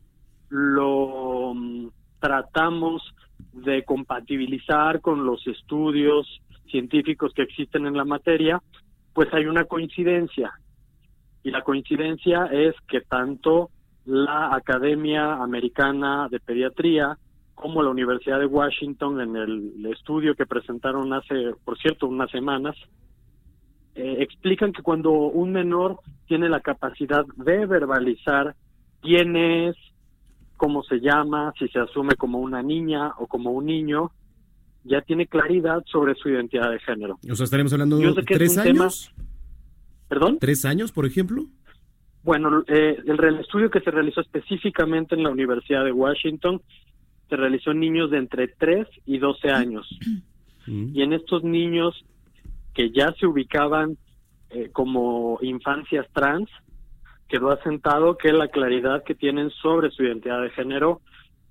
[0.47, 1.87] lo mm,
[2.21, 3.03] tratamos
[3.51, 8.61] de compatibilizar con los estudios científicos que existen en la materia,
[9.13, 10.53] pues hay una coincidencia.
[11.43, 13.71] Y la coincidencia es que tanto
[14.05, 17.17] la Academia Americana de Pediatría
[17.55, 22.75] como la Universidad de Washington en el estudio que presentaron hace, por cierto, unas semanas,
[23.95, 28.55] eh, explican que cuando un menor tiene la capacidad de verbalizar
[29.01, 29.75] quién es,
[30.57, 34.11] cómo se llama, si se asume como una niña o como un niño,
[34.83, 37.17] ya tiene claridad sobre su identidad de género.
[37.31, 39.13] O sea, estaremos hablando de tres tema- años.
[40.09, 40.37] ¿Perdón?
[40.39, 41.45] ¿Tres años, por ejemplo?
[42.25, 46.59] Bueno, eh, el, estudio que se realizó específicamente en la Universidad de Washington
[47.29, 49.87] se realizó en niños de entre 3 y 12 años.
[50.65, 52.03] Y en estos niños
[52.73, 53.99] que ya se ubicaban
[54.49, 56.49] eh, como infancias trans,
[57.27, 61.01] quedó asentado que la claridad que tienen sobre su identidad de género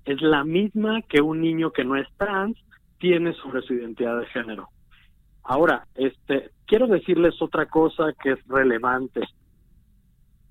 [0.03, 2.57] es la misma que un niño que no es trans
[2.99, 4.67] tiene sobre su identidad de género.
[5.41, 9.21] Ahora, este, quiero decirles otra cosa que es relevante.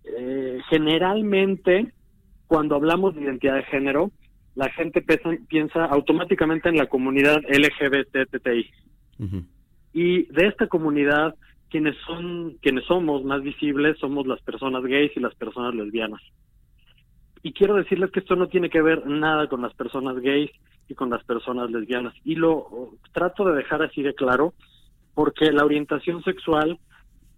[0.04, 1.92] Eh, generalmente,
[2.46, 4.10] cuando hablamos de identidad de género,
[4.54, 8.70] la gente piensa, piensa automáticamente en la comunidad LGBTTI.
[9.92, 11.34] Y de esta comunidad,
[11.70, 16.20] quienes son, quienes somos más visibles somos las personas gays y las personas lesbianas.
[17.42, 20.50] Y quiero decirles que esto no tiene que ver nada con las personas gays
[20.88, 22.14] y con las personas lesbianas.
[22.24, 24.54] Y lo trato de dejar así de claro,
[25.14, 26.78] porque la orientación sexual,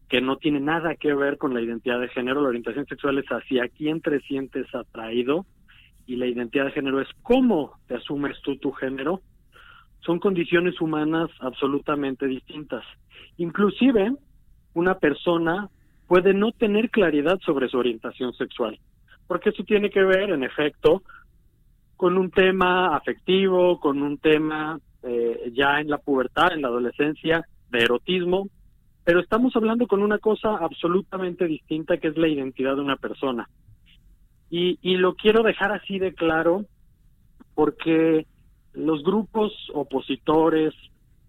[0.09, 3.27] que no tiene nada que ver con la identidad de género, la orientación sexual es
[3.27, 5.47] hacia quién te sientes atraído
[6.07, 9.21] y la identidad de género es cómo te asumes tú tu género,
[10.01, 12.85] son condiciones humanas absolutamente distintas.
[13.39, 14.15] Inclusive,
[14.75, 15.69] una persona
[16.07, 18.79] puede no tener claridad sobre su orientación sexual,
[19.27, 21.03] porque eso tiene que ver, en efecto,
[21.97, 27.45] con un tema afectivo, con un tema eh, ya en la pubertad, en la adolescencia,
[27.71, 28.49] de erotismo,
[29.07, 33.49] pero estamos hablando con una cosa absolutamente distinta que es la identidad de una persona.
[34.51, 36.65] Y, y lo quiero dejar así de claro
[37.55, 38.27] porque
[38.73, 40.75] los grupos opositores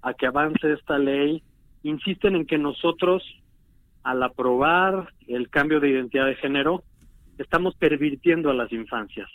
[0.01, 1.43] a que avance esta ley
[1.84, 3.23] insisten en que nosotros,
[4.01, 6.82] al aprobar el cambio de identidad de género,
[7.38, 9.30] estamos pervirtiendo a las infancias.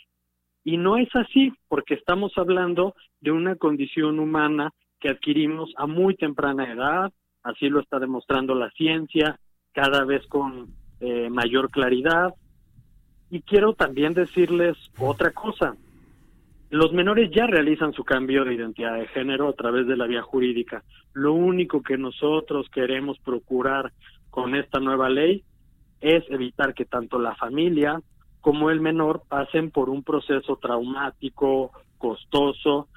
[0.65, 6.15] Y no es así, porque estamos hablando de una condición humana que adquirimos a muy
[6.17, 7.13] temprana edad,
[7.43, 9.39] así lo está demostrando la ciencia,
[9.73, 10.67] cada vez con
[10.99, 12.33] eh, mayor claridad.
[13.29, 15.75] Y quiero también decirles otra cosa.
[16.69, 20.23] Los menores ya realizan su cambio de identidad de género a través de la vía
[20.23, 20.83] jurídica.
[21.13, 23.91] Lo único que nosotros queremos procurar
[24.29, 25.43] con esta nueva ley
[26.01, 28.01] es evitar que tanto la familia
[28.43, 32.89] como el menor pasen por un proceso traumático, costoso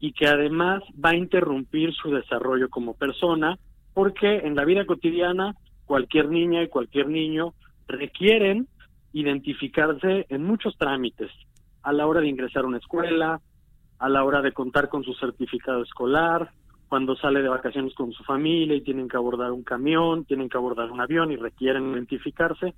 [0.00, 3.58] y que además va a interrumpir su desarrollo como persona,
[3.98, 7.54] porque en la vida cotidiana cualquier niña y cualquier niño
[7.88, 8.68] requieren
[9.12, 11.32] identificarse en muchos trámites,
[11.82, 13.40] a la hora de ingresar a una escuela,
[13.98, 16.52] a la hora de contar con su certificado escolar,
[16.88, 20.58] cuando sale de vacaciones con su familia y tienen que abordar un camión, tienen que
[20.58, 22.74] abordar un avión y requieren identificarse.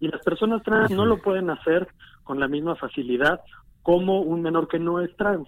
[0.00, 1.88] Y las personas trans no lo pueden hacer
[2.24, 3.42] con la misma facilidad
[3.82, 5.46] como un menor que no es trans.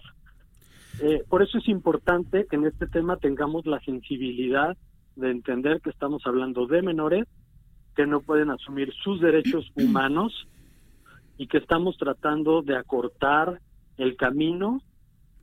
[1.00, 4.76] Eh, por eso es importante que en este tema tengamos la sensibilidad
[5.16, 7.26] de entender que estamos hablando de menores
[7.94, 10.48] que no pueden asumir sus derechos humanos
[11.38, 13.60] y que estamos tratando de acortar
[13.96, 14.82] el camino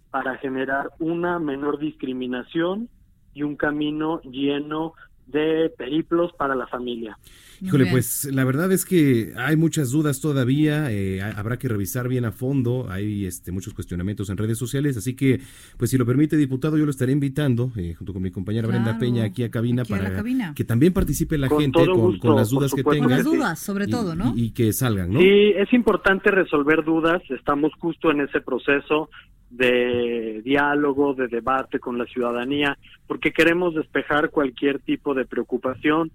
[0.10, 2.90] para generar una menor discriminación
[3.34, 4.94] y un camino lleno
[5.32, 7.18] de periplos para la familia.
[7.64, 12.08] Híjole, pues la verdad es que hay muchas dudas todavía, eh, ha- habrá que revisar
[12.08, 15.42] bien a fondo, hay este, muchos cuestionamientos en redes sociales, así que,
[15.78, 18.98] pues si lo permite, diputado, yo lo estaré invitando, eh, junto con mi compañera Brenda
[18.98, 20.54] Peña, aquí a cabina aquí a la para cabina.
[20.56, 23.00] que también participe la Con gente con, gusto, con las dudas que tenga.
[23.06, 24.34] Con las dudas, sobre y- todo, ¿no?
[24.36, 25.20] Y, y que salgan, ¿no?
[25.20, 27.22] Sí, es importante resolver dudas.
[27.30, 29.10] Estamos justo en ese proceso
[29.52, 32.78] de diálogo, de debate con la ciudadanía,
[33.08, 36.12] porque queremos despejar cualquier tipo de preocupación.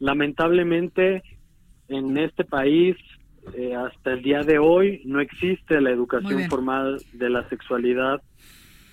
[0.00, 1.22] Lamentablemente,
[1.88, 2.96] en este país,
[3.54, 8.20] eh, hasta el día de hoy, no existe la educación formal de la sexualidad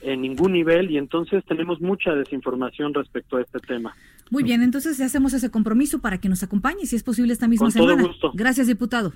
[0.02, 3.96] en ningún nivel y entonces tenemos mucha desinformación respecto a este tema.
[4.30, 7.68] Muy bien, entonces hacemos ese compromiso para que nos acompañe, si es posible, esta misma
[7.68, 8.08] Con todo semana.
[8.08, 8.32] gusto.
[8.36, 9.14] Gracias, diputado.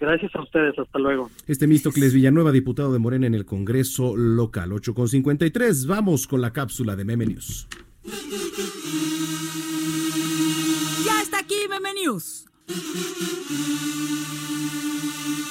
[0.00, 1.30] Gracias a ustedes, hasta luego.
[1.46, 5.86] Este Místocles Villanueva, diputado de Morena en el Congreso local, 8 con 53.
[5.86, 7.68] Vamos con la cápsula de Meme News.
[11.04, 12.46] Ya está aquí Meme News.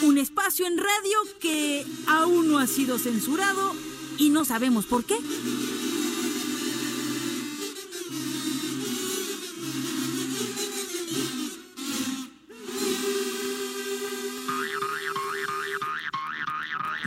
[0.04, 3.74] Un espacio en radio que aún no ha sido censurado
[4.18, 5.16] y no sabemos por qué.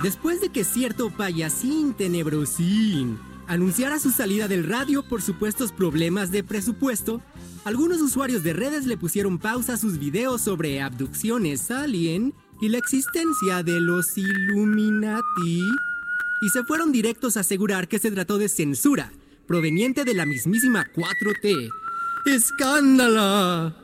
[0.02, 6.42] Después de que cierto payasín tenebrosín anunciara su salida del radio por supuestos problemas de
[6.42, 7.22] presupuesto,
[7.64, 12.78] algunos usuarios de redes le pusieron pausa a sus videos sobre abducciones alien y la
[12.78, 15.62] existencia de los Illuminati.
[16.40, 19.12] y se fueron directos a asegurar que se trató de censura,
[19.46, 21.70] proveniente de la mismísima 4T.
[22.26, 23.76] ¡Escándala!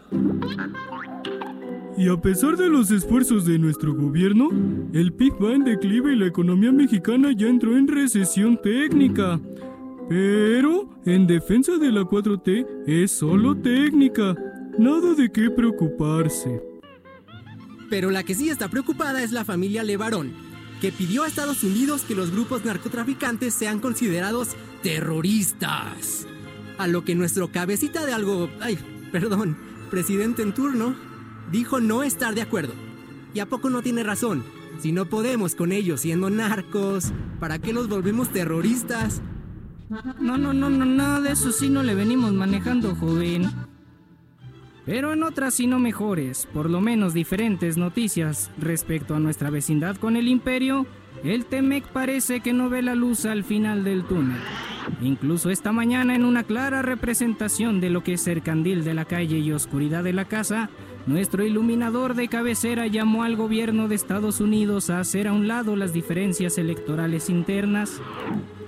[1.99, 4.51] Y a pesar de los esfuerzos de nuestro gobierno,
[4.92, 9.40] el PIB va en declive y la economía mexicana ya entró en recesión técnica.
[10.09, 14.36] Pero, en defensa de la 4T, es solo técnica.
[14.78, 16.62] Nada de qué preocuparse.
[17.90, 20.34] Pero la que sí está preocupada es la familia Levarón,
[20.80, 24.51] que pidió a Estados Unidos que los grupos narcotraficantes sean considerados
[24.84, 26.28] terroristas.
[26.78, 28.78] A lo que nuestro cabecita de algo, ay,
[29.11, 29.57] perdón,
[29.90, 31.08] presidente en turno,
[31.51, 32.74] dijo no estar de acuerdo.
[33.34, 34.44] ¿Y a poco no tiene razón?
[34.78, 39.22] Si no podemos con ellos siendo narcos, ¿para qué los volvemos terroristas?
[40.20, 43.51] No, no, no, no, nada de eso sí no le venimos manejando, joven.
[44.84, 49.96] Pero en otras sí no mejores, por lo menos diferentes noticias respecto a nuestra vecindad
[49.96, 50.86] con el imperio,
[51.24, 54.40] el Temec parece que no ve la luz al final del túnel.
[55.03, 59.05] Incluso esta mañana en una clara representación de lo que es ser candil de la
[59.05, 60.70] calle y oscuridad de la casa,
[61.09, 65.75] nuestro iluminador de cabecera llamó al gobierno de Estados Unidos a hacer a un lado
[65.75, 68.03] las diferencias electorales internas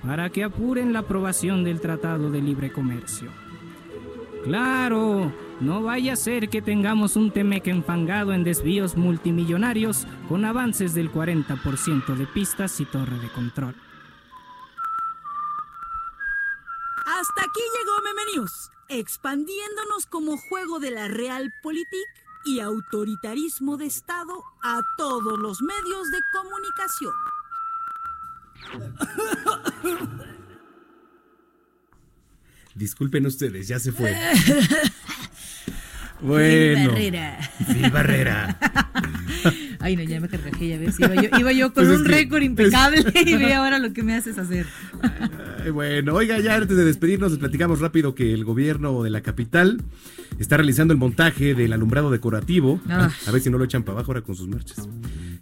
[0.01, 3.29] para que apuren la aprobación del Tratado de Libre Comercio.
[4.43, 10.95] Claro, no vaya a ser que tengamos un Temec enfangado en desvíos multimillonarios con avances
[10.95, 13.75] del 40% de pistas y torre de control.
[17.05, 18.47] Hasta aquí llegó Meme
[18.89, 22.09] expandiéndonos como juego de la Realpolitik
[22.45, 24.33] y autoritarismo de Estado
[24.63, 27.13] a todos los medios de comunicación.
[32.75, 34.15] Disculpen ustedes, ya se fue.
[36.21, 36.91] Bueno.
[36.91, 37.39] Barrera.
[37.71, 38.57] Sí, Barrera.
[39.79, 40.99] Ay, no, ya me cargajé, ya ves.
[40.99, 43.91] Iba yo, iba yo con Pues es un que- récord impecable y ve ahora lo
[43.93, 44.67] que me haces hacer.
[45.63, 49.21] Ay, bueno, oiga, ya antes de despedirnos, les platicamos rápido que el gobierno de la
[49.21, 49.81] capital
[50.39, 52.79] está realizando el montaje del alumbrado decorativo.
[52.89, 53.09] Ah.
[53.27, 54.87] A ver si no lo echan para abajo ahora con sus marchas.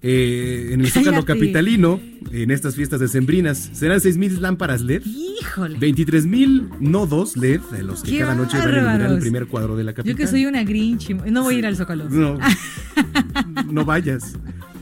[0.02, 1.26] Eh, en el Zócalo.
[1.26, 2.00] Capitalino,
[2.32, 5.04] en estas fiestas decembrinas, serán 6.000 lámparas LED.
[5.06, 5.78] Híjole.
[5.78, 9.76] 23.000 nodos LED, de los que ¡Qué cada noche van a iluminar el primer cuadro
[9.76, 10.14] de la capital.
[10.14, 12.10] Yo que soy una Grinch, no voy a ir al Zócalo.
[12.10, 12.38] No,
[13.72, 14.36] no vayas.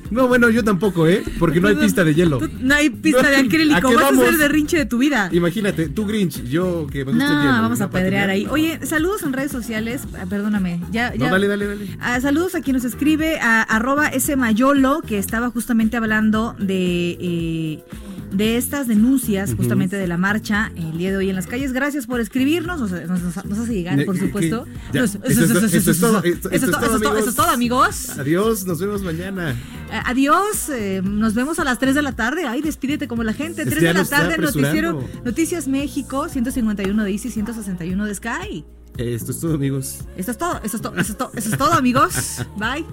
[0.10, 1.24] No, bueno, yo tampoco, ¿eh?
[1.40, 2.40] Porque no hay pista de hielo.
[2.62, 3.94] No hay pista de ¿A acrílico.
[3.94, 4.26] Vas a vamos?
[4.26, 5.30] ser derrinche de tu vida.
[5.32, 7.62] Imagínate, tú Grinch, yo que me gusta No, el hielo.
[7.62, 7.92] vamos a ¿no?
[7.92, 8.48] Pedrear ahí.
[8.50, 10.04] Oye, saludos en redes sociales.
[10.20, 10.82] Ah, Perdóname.
[10.92, 11.32] Ya, No, ya.
[11.32, 11.88] dale, dale, dale.
[12.00, 17.18] Ah, saludos a quien nos escribe a arroba ese mayolo que estaba justamente hablando de,
[17.20, 17.84] eh,
[18.32, 21.72] de estas denuncias justamente de la marcha el día de hoy en las calles.
[21.74, 24.66] Gracias por escribirnos, nos, nos- nos- nos hace llegar, por ¿Qué- supuesto.
[24.94, 28.10] esto esto esto- Eso es esto es to- todo, eso es to- amigos.
[28.18, 29.52] Adiós, nos vemos mañana.
[29.52, 29.56] Eh,
[30.06, 32.46] adiós, eh, nos vemos a las 3 de la tarde.
[32.46, 33.62] Ay, despídete como la gente.
[33.62, 35.04] Es 3 que ya de la tarde, noticiero.
[35.24, 38.66] Noticias México, 151 de Easy, 161 de Sky.
[38.98, 40.00] Esto es todo, amigos.
[40.18, 42.14] Esto es todo, eso es todo, eso es todo, eso es todo, amigos.
[42.58, 42.86] Bye.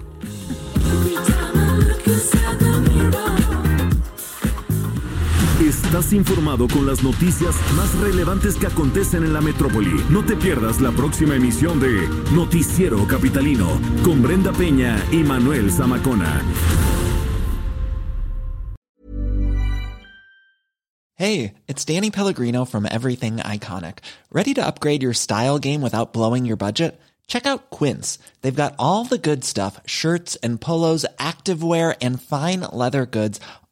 [5.95, 10.03] Estás informado con las noticias más relevantes que acontecen en la metrópoli.
[10.09, 16.41] No te pierdas la próxima emisión de Noticiero Capitalino con Brenda Peña y Manuel Zamacona.
[21.15, 23.99] Hey, it's Danny Pellegrino from Everything Iconic.
[24.33, 26.99] Ready to upgrade your style game without blowing your budget?
[27.27, 28.19] Check out Quince.
[28.41, 33.39] They've got all the good stuff shirts and polos, activewear, and fine leather goods,